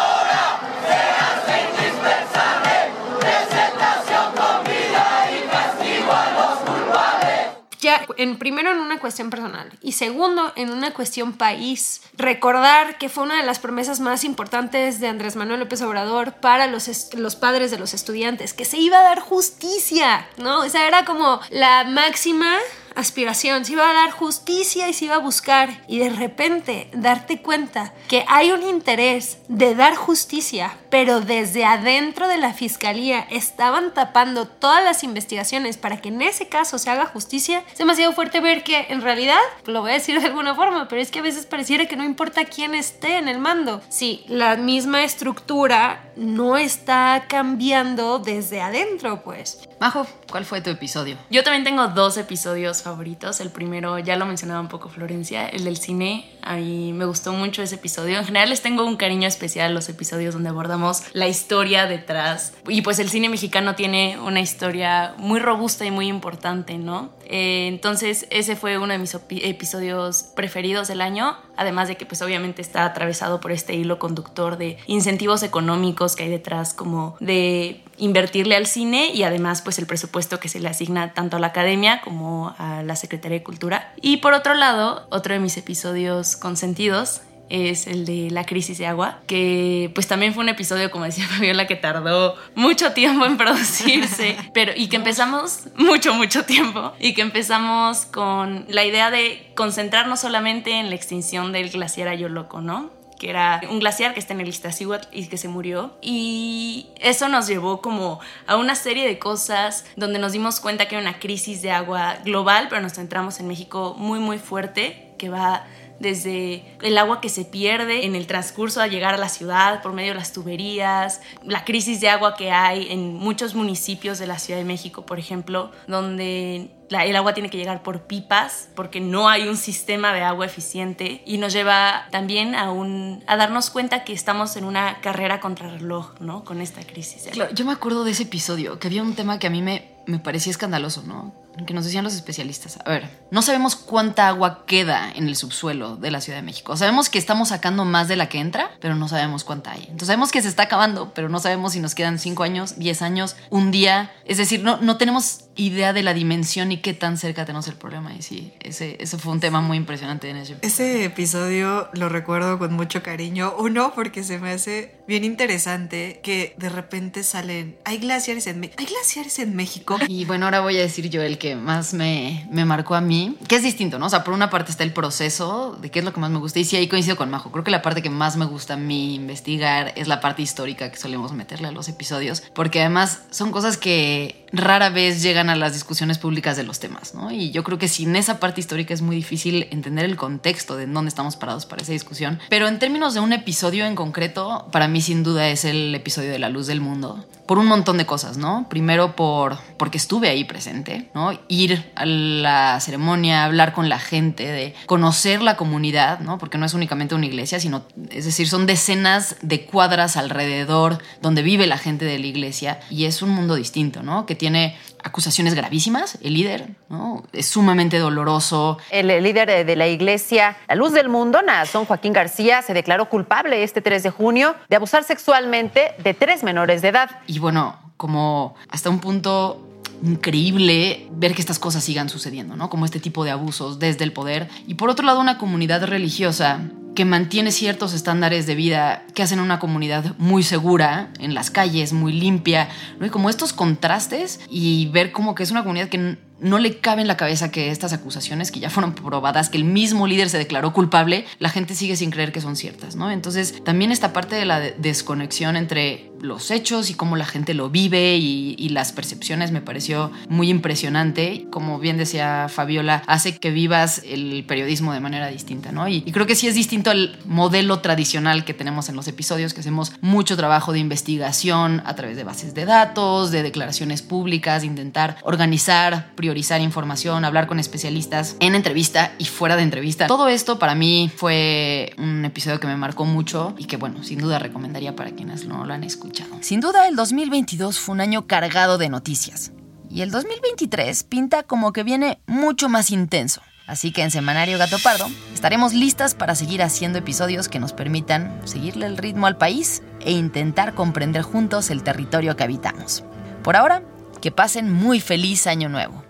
en, 8.19 8.39
primero 8.39 8.73
en 8.73 8.79
una 8.79 8.99
cuestión 8.99 9.31
personal 9.31 9.71
y 9.81 9.93
segundo 9.93 10.53
en 10.57 10.71
una 10.71 10.93
cuestión 10.93 11.33
país. 11.33 12.03
Recordar 12.17 12.99
que 12.99 13.09
fue 13.09 13.25
una 13.25 13.37
de 13.37 13.47
las 13.47 13.59
promesas 13.59 14.01
más 14.01 14.25
importantes 14.25 15.01
de 15.01 15.09
Andrés 15.09 15.37
Manuel 15.37 15.61
López 15.61 15.83
Obrador 15.83 16.35
para 16.35 16.67
los, 16.67 17.15
los 17.15 17.37
padres 17.37 17.71
de 17.71 17.79
los 17.79 17.95
estudiantes, 17.95 18.55
que 18.55 18.65
se 18.65 18.79
iba 18.79 18.99
a 18.99 19.03
dar 19.03 19.21
justicia, 19.21 20.27
¿no? 20.39 20.61
O 20.61 20.69
sea, 20.69 20.87
era 20.87 21.05
como 21.05 21.41
la 21.51 21.85
máxima 21.85 22.59
aspiración, 22.95 23.65
se 23.65 23.73
iba 23.73 23.89
a 23.89 23.95
dar 23.95 24.11
justicia 24.11 24.89
y 24.89 24.93
se 24.93 25.07
iba 25.07 25.17
a 25.17 25.19
buscar 25.19 25.83
y 25.89 25.99
de 25.99 26.11
repente 26.11 26.89
darte 26.93 27.41
cuenta 27.41 27.93
que 28.09 28.25
hay 28.29 28.53
un 28.53 28.63
interés 28.63 29.39
de 29.49 29.75
dar 29.75 29.95
justicia, 29.95 30.77
pero 30.91 31.21
desde 31.21 31.65
adentro 31.65 32.29
de 32.29 32.39
la 32.39 32.53
fiscalía 32.53 33.21
estaban 33.31 33.95
tapando 33.95 34.47
todas 34.47 34.85
las 34.85 35.05
investigaciones 35.05 35.77
para 35.77 36.01
que 36.01 36.09
en 36.09 36.23
ese 36.23 36.49
caso 36.49 36.79
se 36.79 36.91
haga 36.91 37.07
justicia, 37.07 37.63
es 37.71 37.79
demasiado 37.79 38.13
fuerte 38.13 38.41
ver 38.41 38.65
que 38.65 38.87
en 38.89 39.01
realidad, 39.01 39.41
lo 39.67 39.81
voy 39.81 39.91
a 39.91 39.95
decir 39.95 40.21
de 40.21 40.27
alguna 40.27 40.55
forma, 40.55 40.89
pero 40.89 41.01
es 41.01 41.11
que 41.11 41.21
a 41.21 41.23
veces 41.23 41.47
pareciera 41.47 41.87
que 41.87 41.97
no 41.97 42.05
importa 42.05 42.45
quién 42.45 42.75
esté 42.75 43.19
en 43.19 43.29
el 43.29 43.39
mando, 43.39 43.83
si 43.89 44.25
la 44.29 44.57
misma 44.57 45.03
estructura 45.05 46.13
no 46.17 46.57
está 46.57 47.25
cambiando 47.29 48.19
desde 48.19 48.61
adentro, 48.61 49.23
pues. 49.23 49.69
Majo, 49.81 50.07
¿cuál 50.31 50.45
fue 50.45 50.61
tu 50.61 50.71
episodio? 50.71 51.17
Yo 51.31 51.43
también 51.43 51.65
tengo 51.65 51.89
dos 51.89 52.17
episodios 52.17 52.82
favoritos. 52.83 53.41
El 53.41 53.51
primero, 53.51 53.99
ya 53.99 54.17
lo 54.17 54.27
mencionaba 54.27 54.61
un 54.61 54.69
poco 54.69 54.89
Florencia, 54.89 55.47
el 55.49 55.65
del 55.65 55.77
cine. 55.77 56.31
A 56.43 56.57
mí 56.57 56.93
me 56.93 57.05
gustó 57.05 57.33
mucho 57.33 57.63
ese 57.63 57.77
episodio. 57.77 58.19
En 58.19 58.25
general 58.25 58.51
les 58.51 58.63
tengo 58.63 58.85
un 58.85 58.97
cariño 58.97 59.29
especial 59.29 59.75
los 59.75 59.89
episodios 59.89 60.35
donde 60.35 60.49
abordamos 60.49 61.03
la 61.13 61.29
historia 61.29 61.87
detrás. 61.87 62.55
Y 62.69 62.83
pues 62.83 62.99
el 62.99 63.09
cine 63.09 63.29
mexicano 63.29 63.75
tiene 63.75 64.19
una 64.21 64.41
historia 64.41 65.15
muy 65.19 65.41
robusta 65.41 65.85
y 65.85 65.91
muy 65.91 66.09
importante, 66.09 66.79
¿no? 66.79 67.11
Eh, 67.33 67.67
entonces 67.67 68.27
ese 68.29 68.57
fue 68.57 68.77
uno 68.77 68.93
de 68.93 68.99
mis 68.99 69.15
episodios 69.15 70.23
preferidos 70.37 70.87
del 70.87 71.01
año. 71.01 71.37
Además 71.57 71.89
de 71.89 71.97
que 71.97 72.05
pues 72.05 72.21
obviamente 72.21 72.61
está 72.61 72.85
atravesado 72.85 73.41
por 73.41 73.53
este 73.53 73.75
hilo 73.75 73.99
conductor 73.99 74.59
de 74.59 74.77
incentivos 74.87 75.43
económicos 75.43 76.15
que 76.15 76.25
hay 76.25 76.31
detrás 76.31 76.75
como 76.75 77.17
de 77.21 77.83
invertirle 77.97 78.55
al 78.55 78.67
cine 78.67 79.13
y 79.15 79.23
además 79.23 79.63
pues 79.63 79.79
el 79.79 79.87
presupuesto 79.87 80.41
que 80.41 80.49
se 80.49 80.61
le 80.61 80.69
asigna 80.69 81.15
tanto 81.15 81.39
a 81.39 81.41
la 81.41 81.49
academia 81.49 82.03
como 82.03 82.55
a 82.59 82.83
la 82.83 82.97
Secretaría 82.97 83.39
de 83.39 83.45
Cultura. 83.45 83.95
Y 84.01 84.19
por 84.19 84.35
otro 84.35 84.55
lado, 84.55 85.07
otro 85.11 85.33
de 85.33 85.41
mis 85.41 85.57
episodios 85.57 86.37
consentidos 86.37 87.23
es 87.53 87.87
el 87.87 88.07
de 88.07 88.31
la 88.31 88.45
crisis 88.45 88.79
de 88.79 88.87
agua, 88.87 89.21
que 89.27 89.91
pues 89.95 90.09
también 90.09 90.33
fue 90.33 90.43
un 90.43 90.49
episodio, 90.49 90.91
como 90.91 91.05
decía 91.05 91.27
Fabiola, 91.29 91.67
que 91.67 91.77
tardó 91.77 92.35
mucho 92.55 92.93
tiempo 92.93 93.27
en 93.27 93.37
producirse, 93.37 94.37
pero 94.55 94.73
y 94.75 94.89
que 94.89 94.97
empezamos 94.97 95.69
mucho, 95.77 96.15
mucho 96.15 96.45
tiempo, 96.45 96.95
y 96.99 97.13
que 97.13 97.21
empezamos 97.21 98.07
con 98.07 98.65
la 98.69 98.85
idea 98.85 99.11
de 99.11 99.53
concentrarnos 99.55 100.21
solamente 100.21 100.73
en 100.73 100.89
la 100.89 100.97
extinción 100.97 101.53
del 101.53 101.69
glaciar 101.69 102.09
Ayoloco, 102.09 102.63
¿no? 102.63 102.91
que 103.19 103.31
era 103.31 103.61
un 103.71 103.79
glaciar 103.79 104.15
que 104.15 104.21
está 104.21 104.33
en 104.35 104.41
el 104.41 104.49
Iztaccíhuatl 104.49 105.07
y 105.13 105.29
que 105.29 105.37
se 105.37 105.47
murió. 105.47 105.97
Y 106.03 106.89
eso 107.01 107.29
nos 107.29 107.47
llevó 107.47 107.81
como 107.81 108.19
a 108.49 108.57
una 108.57 108.75
serie 108.75 109.07
de 109.07 109.21
cosas 109.21 109.85
donde 109.95 110.19
nos 110.19 110.33
dimos 110.33 110.59
cuenta 110.59 110.89
que 110.89 110.97
era 110.97 111.09
una 111.09 111.21
crisis 111.21 111.63
de 111.63 111.71
agua 111.71 112.17
global, 112.25 112.67
pero 112.69 112.81
nos 112.81 112.95
centramos 112.95 113.39
en 113.39 113.47
México 113.47 113.95
muy, 113.97 114.19
muy 114.19 114.41
fuerte, 114.41 115.15
que 115.19 115.29
va 115.29 115.65
desde 116.03 116.65
el 116.83 116.99
agua 116.99 117.21
que 117.21 117.29
se 117.29 117.45
pierde 117.45 118.05
en 118.05 118.15
el 118.15 118.27
transcurso 118.27 118.83
a 118.83 118.89
llegar 118.89 119.15
a 119.15 119.19
la 119.19 119.29
ciudad 119.29 119.81
por 119.81 119.93
medio 119.93 120.13
de 120.13 120.19
las 120.19 120.33
tuberías, 120.33 121.21
la 121.45 121.65
crisis 121.65 122.01
de 122.01 122.11
agua 122.11 122.35
que 122.35 122.51
hay 122.51 122.89
en 122.91 123.15
muchos 123.15 123.55
municipios 123.55 124.19
de 124.19 124.27
la 124.27 124.39
Ciudad 124.39 124.59
de 124.59 124.65
México, 124.65 125.07
por 125.07 125.19
ejemplo, 125.19 125.71
donde 125.87 126.71
la, 126.89 127.07
el 127.07 127.17
agua 127.17 127.33
tiene 127.35 127.49
que 127.49 127.57
llegar 127.57 127.83
por 127.83 128.03
pipas 128.03 128.69
porque 128.75 129.01
no 129.01 129.29
hay 129.29 129.49
un 129.49 129.57
sistema 129.57 130.13
de 130.13 130.23
agua 130.23 130.45
eficiente 130.45 131.23
y 131.25 131.39
nos 131.39 131.53
lleva 131.53 132.09
también 132.11 132.55
a, 132.55 132.71
un, 132.73 133.23
a 133.27 133.37
darnos 133.37 133.71
cuenta 133.71 134.05
que 134.05 134.13
estamos 134.13 134.57
en 134.57 134.65
una 134.65 135.01
carrera 135.01 135.41
contra 135.41 135.71
reloj, 135.71 136.15
¿no? 136.21 136.45
Con 136.45 136.61
esta 136.61 136.83
crisis. 136.83 137.29
Claro, 137.33 137.55
yo 137.55 137.65
me 137.65 137.73
acuerdo 137.73 138.05
de 138.05 138.11
ese 138.11 138.25
episodio, 138.25 138.79
que 138.79 138.89
había 138.89 139.03
un 139.03 139.15
tema 139.15 139.39
que 139.39 139.47
a 139.47 139.51
mí 139.51 139.63
me, 139.63 139.93
me 140.07 140.19
parecía 140.19 140.51
escandaloso, 140.51 141.03
¿no? 141.05 141.33
Que 141.67 141.75
nos 141.75 141.85
decían 141.85 142.05
los 142.05 142.15
especialistas. 142.15 142.79
A 142.85 142.91
ver, 142.91 143.09
no 143.31 143.43
sabemos 143.43 143.77
cuánta 143.77 144.29
agua 144.29 144.65
queda 144.67 145.13
en 145.15 145.29
el 145.29 145.37
subsuelo 145.37 145.97
de 145.97 146.11
la 146.11 146.21
Ciudad 146.21 146.39
de 146.39 146.43
México. 146.43 146.77
Sabemos 146.77 147.11
que 147.11 147.19
estamos 147.19 147.49
sacando 147.49 147.85
más 147.85 148.09
de 148.09 148.17
la 148.17 148.29
que 148.29 148.39
entra, 148.39 148.71
pero 148.81 148.95
no 148.95 149.09
sabemos 149.09 149.45
cuánta 149.45 149.73
hay. 149.73 149.83
Entonces 149.83 150.07
sabemos 150.07 150.33
que 150.33 150.43
se 150.43 150.49
está 150.49 150.65
acabando, 150.65 151.13
pero 151.15 151.29
no 151.29 151.39
sabemos 151.39 151.73
si 151.75 151.81
nos 151.81 151.95
quedan 151.95 152.19
5 152.19 152.43
años, 152.43 152.79
10 152.79 153.03
años, 153.03 153.37
un 153.51 153.71
día. 153.71 154.13
Es 154.25 154.39
decir, 154.39 154.63
no, 154.63 154.79
no 154.79 154.97
tenemos 154.97 155.45
idea 155.57 155.93
de 155.93 156.03
la 156.03 156.15
dimensión 156.15 156.73
y 156.73 156.79
qué 156.79 156.95
tan 156.95 157.19
cerca 157.19 157.45
tenemos 157.45 157.69
el 157.69 157.75
problema. 157.75 158.15
Y 158.15 158.23
sí, 158.23 158.53
ese, 158.61 158.97
ese 159.01 159.19
fue 159.19 159.33
un 159.33 159.41
tema 159.41 159.61
muy 159.61 159.77
impresionante 159.77 160.31
en 160.31 160.39
ese. 160.39 160.57
Ese 160.63 161.05
episodio 161.05 161.89
lo 161.93 162.09
recuerdo 162.09 162.59
con 162.59 162.73
mucho 162.73 163.03
cariño. 163.03 163.55
Uno, 163.59 163.93
porque 163.95 164.25
se 164.25 164.39
me 164.39 164.53
hace 164.53 164.97
bien 165.07 165.25
interesante 165.25 166.21
que 166.23 166.55
de 166.57 166.69
repente 166.69 167.23
salen, 167.23 167.77
hay 167.85 167.99
glaciares 167.99 168.47
en, 168.47 168.71
¿Hay 168.77 168.87
glaciares 168.87 169.39
en 169.39 169.55
México. 169.55 169.99
Y 170.09 170.25
bueno, 170.25 170.47
ahora 170.47 170.61
voy 170.61 170.79
a 170.79 170.81
decir 170.81 171.11
yo 171.11 171.23
el 171.23 171.39
que 171.43 171.57
más 171.57 171.93
me, 171.93 172.47
me 172.53 172.65
marcó 172.65 172.95
a 172.95 173.01
mí, 173.01 173.37
que 173.49 173.57
es 173.57 173.65
distinto, 173.65 173.99
¿no? 173.99 174.07
O 174.07 174.09
sea, 174.09 174.23
por 174.23 174.33
una 174.33 174.49
parte 174.49 174.71
está 174.71 174.85
el 174.85 174.93
proceso 174.93 175.77
de 175.83 175.91
qué 175.91 175.99
es 175.99 176.05
lo 176.05 176.13
que 176.13 176.21
más 176.21 176.31
me 176.31 176.39
gusta. 176.39 176.61
Y 176.61 176.65
sí, 176.65 176.77
ahí 176.77 176.87
coincido 176.87 177.17
con 177.17 177.31
Majo. 177.31 177.51
Creo 177.51 177.65
que 177.65 177.73
la 177.73 177.83
parte 177.83 178.01
que 178.01 178.11
más 178.11 178.37
me 178.37 178.45
gusta 178.45 178.75
a 178.75 178.77
mí 178.77 179.17
investigar 179.17 179.93
es 179.97 180.07
la 180.07 180.21
parte 180.21 180.43
histórica 180.43 180.89
que 180.93 180.97
solemos 180.97 181.33
meterle 181.33 181.67
a 181.67 181.73
los 181.73 181.89
episodios, 181.89 182.45
porque 182.55 182.79
además 182.79 183.23
son 183.33 183.51
cosas 183.51 183.77
que 183.77 184.47
rara 184.53 184.91
vez 184.91 185.21
llegan 185.23 185.51
a 185.51 185.57
las 185.57 185.73
discusiones 185.73 186.19
públicas 186.19 186.57
de 186.57 186.63
los 186.63 186.79
temas, 186.79 187.15
¿no? 187.15 187.33
Y 187.33 187.51
yo 187.51 187.65
creo 187.65 187.79
que 187.79 187.89
sin 187.89 188.15
esa 188.15 188.39
parte 188.39 188.61
histórica 188.61 188.95
es 188.95 189.03
muy 189.03 189.17
difícil 189.17 189.67
entender 189.73 190.05
el 190.05 190.17
contexto 190.17 190.77
de 190.77 190.87
dónde 190.87 191.09
estamos 191.09 191.37
parados 191.37 191.67
para 191.67 191.83
esa 191.83 191.93
discusión. 191.93 192.39
Pero 192.51 192.69
en 192.69 192.79
términos 192.79 193.15
de 193.15 193.21
un 193.21 193.33
episodio 193.33 193.85
en 193.87 193.97
concreto, 193.97 194.69
para 194.71 194.87
mí 194.87 195.01
sin 195.01 195.25
duda 195.25 195.49
es 195.49 195.65
el 195.65 195.93
episodio 195.95 196.31
de 196.31 196.39
La 196.39 196.51
Luz 196.51 196.69
del 196.69 196.81
Mundo, 196.81 197.27
por 197.47 197.59
un 197.59 197.67
montón 197.67 197.99
de 197.99 198.07
cosas, 198.07 198.37
¿no? 198.37 198.67
Primero 198.69 199.17
por 199.17 199.59
porque 199.77 199.99
estuve 199.99 200.29
ahí 200.29 200.45
presente, 200.45 201.11
¿no? 201.15 201.32
Ir 201.49 201.93
a 201.95 202.07
la 202.07 202.81
ceremonia, 202.81 203.45
hablar 203.45 203.73
con 203.73 203.89
la 203.89 203.99
gente, 203.99 204.47
de 204.47 204.75
conocer 204.87 205.43
la 205.43 205.57
comunidad, 205.57 206.21
¿no? 206.21 206.39
Porque 206.39 206.59
no 206.59 206.67
es 206.67 206.75
únicamente 206.75 207.15
una 207.15 207.27
iglesia, 207.27 207.61
sino, 207.61 207.85
es 208.11 208.25
decir, 208.25 208.49
son 208.49 208.67
decenas 208.67 209.37
de 209.43 209.65
cuadras 209.65 210.17
alrededor 210.17 210.99
donde 211.21 211.43
vive 211.43 211.67
la 211.67 211.79
gente 211.79 212.05
de 212.05 212.19
la 212.19 212.27
iglesia 212.27 212.81
y 212.91 213.05
es 213.05 213.23
un 213.23 213.31
mundo 213.31 213.55
distinto, 213.55 214.03
¿no? 214.03 214.27
Que 214.27 214.35
tiene 214.35 214.77
acusaciones 215.05 215.55
gravísimas, 215.55 216.19
el 216.23 216.35
líder, 216.35 216.71
¿no? 216.89 217.25
Es 217.33 217.49
sumamente 217.49 217.99
doloroso. 217.99 218.79
El 218.91 219.09
líder 219.23 219.67
de 219.67 219.77
la 219.77 219.89
iglesia 219.89 220.57
La 220.69 220.75
Luz 220.75 220.93
del 220.93 221.09
Mundo, 221.09 221.43
Nazón 221.43 221.85
Joaquín 221.87 222.13
García, 222.13 222.63
se 222.63 222.75
declaró 222.75 223.09
culpable 223.09 223.63
este 223.63 223.81
3 223.81 224.03
de 224.03 224.11
junio 224.11 224.55
de 224.69 224.77
abusar 224.77 225.05
sexualmente 225.05 225.95
de 225.99 226.15
tres 226.15 226.43
menores 226.43 226.83
de 226.83 226.89
edad. 226.89 227.11
Y 227.27 227.39
bueno, 227.39 227.79
como 227.97 228.55
hasta 228.69 228.91
un 228.91 229.01
punto 229.01 229.69
increíble 230.03 231.09
ver 231.13 231.35
que 231.35 231.41
estas 231.41 231.59
cosas 231.59 231.85
sigan 231.85 232.09
sucediendo, 232.09 232.57
¿no? 232.57 232.69
Como 232.71 232.85
este 232.85 233.01
tipo 233.01 233.25
de 233.25 233.31
abusos 233.31 233.79
desde 233.79 234.05
el 234.05 234.13
poder. 234.13 234.49
Y 234.67 234.75
por 234.75 234.91
otro 234.91 235.07
lado, 235.07 235.21
una 235.21 235.39
comunidad 235.39 235.85
religiosa 235.85 236.61
que 236.95 237.05
mantiene 237.05 237.53
ciertos 237.53 237.95
estándares 237.95 238.47
de 238.47 238.55
vida 238.55 239.07
que 239.15 239.23
hacen 239.23 239.41
una 239.41 239.59
comunidad 239.59 240.15
muy 240.19 240.43
segura 240.43 241.11
en 241.19 241.35
las 241.35 241.51
calles, 241.51 241.93
muy 241.93 242.13
limpia, 242.13 242.69
¿no? 242.99 243.07
Y 243.07 243.11
como 243.11 243.31
estos 243.31 243.53
contrastes 243.53 244.41
y 244.51 244.87
ver 244.93 245.13
como 245.13 245.35
que 245.35 245.43
es 245.43 245.51
una 245.51 245.63
comunidad 245.63 245.89
que 245.89 246.19
no 246.43 246.59
le 246.59 246.79
cabe 246.79 247.03
en 247.03 247.09
la 247.09 247.17
cabeza 247.17 247.51
que 247.51 247.71
estas 247.71 247.93
acusaciones 247.93 248.51
que 248.51 248.61
ya 248.61 248.71
fueron 248.71 248.95
probadas, 248.95 249.49
que 249.49 249.59
el 249.59 249.65
mismo 249.65 250.07
líder 250.07 250.29
se 250.29 250.39
declaró 250.39 250.73
culpable, 250.73 251.25
la 251.39 251.49
gente 251.49 251.75
sigue 251.75 251.97
sin 251.97 252.11
creer 252.11 252.33
que 252.33 252.41
son 252.41 252.57
ciertas, 252.57 252.97
¿no? 252.97 253.11
Entonces, 253.11 253.63
también 253.65 253.93
esta 253.93 254.13
parte 254.13 254.37
de 254.37 254.45
la 254.45 254.61
desconexión 254.61 255.57
entre 255.57 256.13
los 256.23 256.51
hechos 256.53 256.89
y 256.89 256.95
cómo 256.95 257.17
la 257.17 257.27
gente 257.27 257.53
lo 257.53 257.69
vive 257.69 258.17
y, 258.17 258.53
las 258.73 258.93
percepciones 258.93 259.51
me 259.51 259.61
pareció 259.61 260.11
muy 260.31 260.49
impresionante. 260.49 261.47
Como 261.51 261.79
bien 261.79 261.99
decía 261.99 262.47
Fabiola, 262.49 263.03
hace 263.07 263.37
que 263.37 263.51
vivas 263.51 264.01
el 264.07 264.45
periodismo 264.49 264.95
de 264.95 265.01
manera 265.01 265.27
distinta, 265.27 265.73
¿no? 265.73 265.89
Y, 265.89 266.03
y 266.07 266.13
creo 266.13 266.27
que 266.27 266.35
sí 266.35 266.47
es 266.47 266.55
distinto 266.55 266.91
al 266.91 267.19
modelo 267.27 267.81
tradicional 267.81 268.47
que 268.47 268.55
tenemos 268.55 268.89
en 268.89 268.97
los 268.97 269.09
episodios, 269.09 269.53
que 269.53 269.61
hacemos 269.61 269.93
mucho 270.01 270.39
trabajo 270.39 270.73
de 270.73 270.79
investigación 270.79 271.83
a 271.85 271.95
través 271.97 272.17
de 272.17 272.25
bases 272.25 272.55
de 272.55 272.65
datos, 272.65 273.31
de 273.31 273.43
declaraciones 273.43 274.01
públicas, 274.01 274.65
intentar 274.65 275.19
organizar, 275.23 276.13
priorizar 276.33 276.63
información, 276.63 277.27
hablar 277.27 277.47
con 277.47 277.61
especialistas 277.61 278.37
en 278.41 278.55
entrevista 278.55 279.13
y 279.19 279.27
fuera 279.27 279.55
de 279.55 279.65
entrevista. 279.65 280.07
Todo 280.07 280.29
esto 280.29 280.59
para 280.59 280.75
mí 280.75 281.13
fue 281.15 281.93
un 281.99 282.25
episodio 282.25 282.59
que 282.59 282.67
me 282.67 282.75
marcó 282.75 283.05
mucho 283.05 283.55
y 283.59 283.67
que, 283.67 283.77
bueno, 283.77 284.03
sin 284.03 284.19
duda 284.19 284.39
recomendaría 284.39 284.97
para 284.97 285.11
quienes 285.11 285.45
no 285.45 285.67
lo 285.67 285.75
han 285.75 285.85
escuchado. 285.85 286.31
Sin 286.41 286.61
duda, 286.61 286.89
el 286.89 286.97
2022 286.97 287.79
fue 287.79 287.97
un 287.97 288.01
año 288.01 288.27
cargado 288.27 288.79
de 288.79 288.89
noticias. 288.89 289.53
Y 289.91 290.01
el 290.01 290.11
2023 290.11 291.05
pinta 291.05 291.43
como 291.43 291.71
que 291.75 291.83
viene 291.83 292.19
mucho 292.27 292.71
más 292.71 292.91
intenso. 292.91 293.43
Así 293.67 293.93
que 293.93 294.01
en 294.01 294.11
Semanario 294.11 294.57
Gato 294.57 294.79
Pardo 294.83 295.11
estaremos 295.35 295.75
listas 295.75 296.15
para 296.15 296.35
seguir 296.35 296.63
haciendo 296.63 296.99
episodios 296.99 297.51
que 297.51 297.61
nos 297.61 297.75
permitan 297.75 298.41
seguirle 298.45 298.87
el 298.87 298.97
ritmo 298.97 299.27
al 299.27 299.37
país 299.37 299.83
e 300.01 300.13
intentar 300.13 300.73
comprender 300.73 301.21
juntos 301.21 301.69
el 301.69 301.83
territorio 301.83 302.37
que 302.37 302.45
habitamos. 302.45 303.05
Por 303.43 303.55
ahora, 303.55 303.83
que 304.23 304.31
pasen 304.31 304.73
muy 304.73 305.01
feliz 305.01 305.47
año 305.47 305.69
nuevo. 305.69 306.02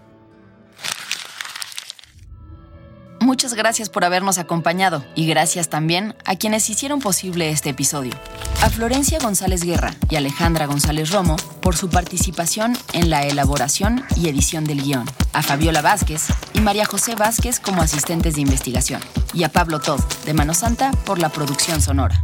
Muchas 3.23 3.55
gracias 3.55 3.89
por 3.89 4.05
habernos 4.05 4.39
acompañado 4.39 5.05
y 5.15 5.29
gracias 5.29 5.69
también 5.69 6.17
a 6.25 6.35
quienes 6.35 6.69
hicieron 6.69 6.99
posible 6.99 7.51
este 7.51 7.71
episodio. 7.71 8.11
A 8.63 8.69
Florencia 8.69 9.21
González 9.21 9.63
Guerra 9.63 9.95
y 10.11 10.17
Alejandra 10.17 10.67
González 10.67 11.11
Romo 11.11 11.37
por 11.61 11.77
su 11.77 11.89
participación 11.89 12.77
en 12.93 13.11
la 13.11 13.25
elaboración 13.25 14.05
y 14.17 14.29
edición 14.29 14.65
del 14.65 14.83
guion. 14.83 15.07
A 15.35 15.43
Fabiola 15.43 15.83
Vázquez 15.83 16.27
y 16.53 16.61
María 16.63 16.85
José 16.85 17.15
Vázquez 17.15 17.61
como 17.61 17.81
asistentes 17.81 18.35
de 18.35 18.41
investigación. 18.41 19.01
Y 19.33 19.45
a 19.45 19.51
Pablo 19.51 19.79
Todd 19.79 20.01
de 20.27 20.35
Mano 20.35 20.53
Santa 20.53 20.91
por 21.07 21.21
la 21.21 21.29
producción 21.29 21.81
sonora. 21.81 22.21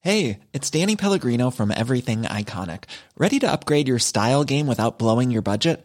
Hey, 0.00 0.38
it's 0.52 0.70
Danny 0.70 0.94
Pellegrino 0.94 1.50
from 1.50 1.72
Everything 1.72 2.22
Iconic. 2.22 2.84
¿Ready 3.16 3.40
to 3.40 3.50
upgrade 3.50 3.88
your 3.88 3.98
style 3.98 4.44
game 4.44 4.68
without 4.68 4.96
blowing 4.96 5.32
your 5.32 5.42
budget? 5.42 5.84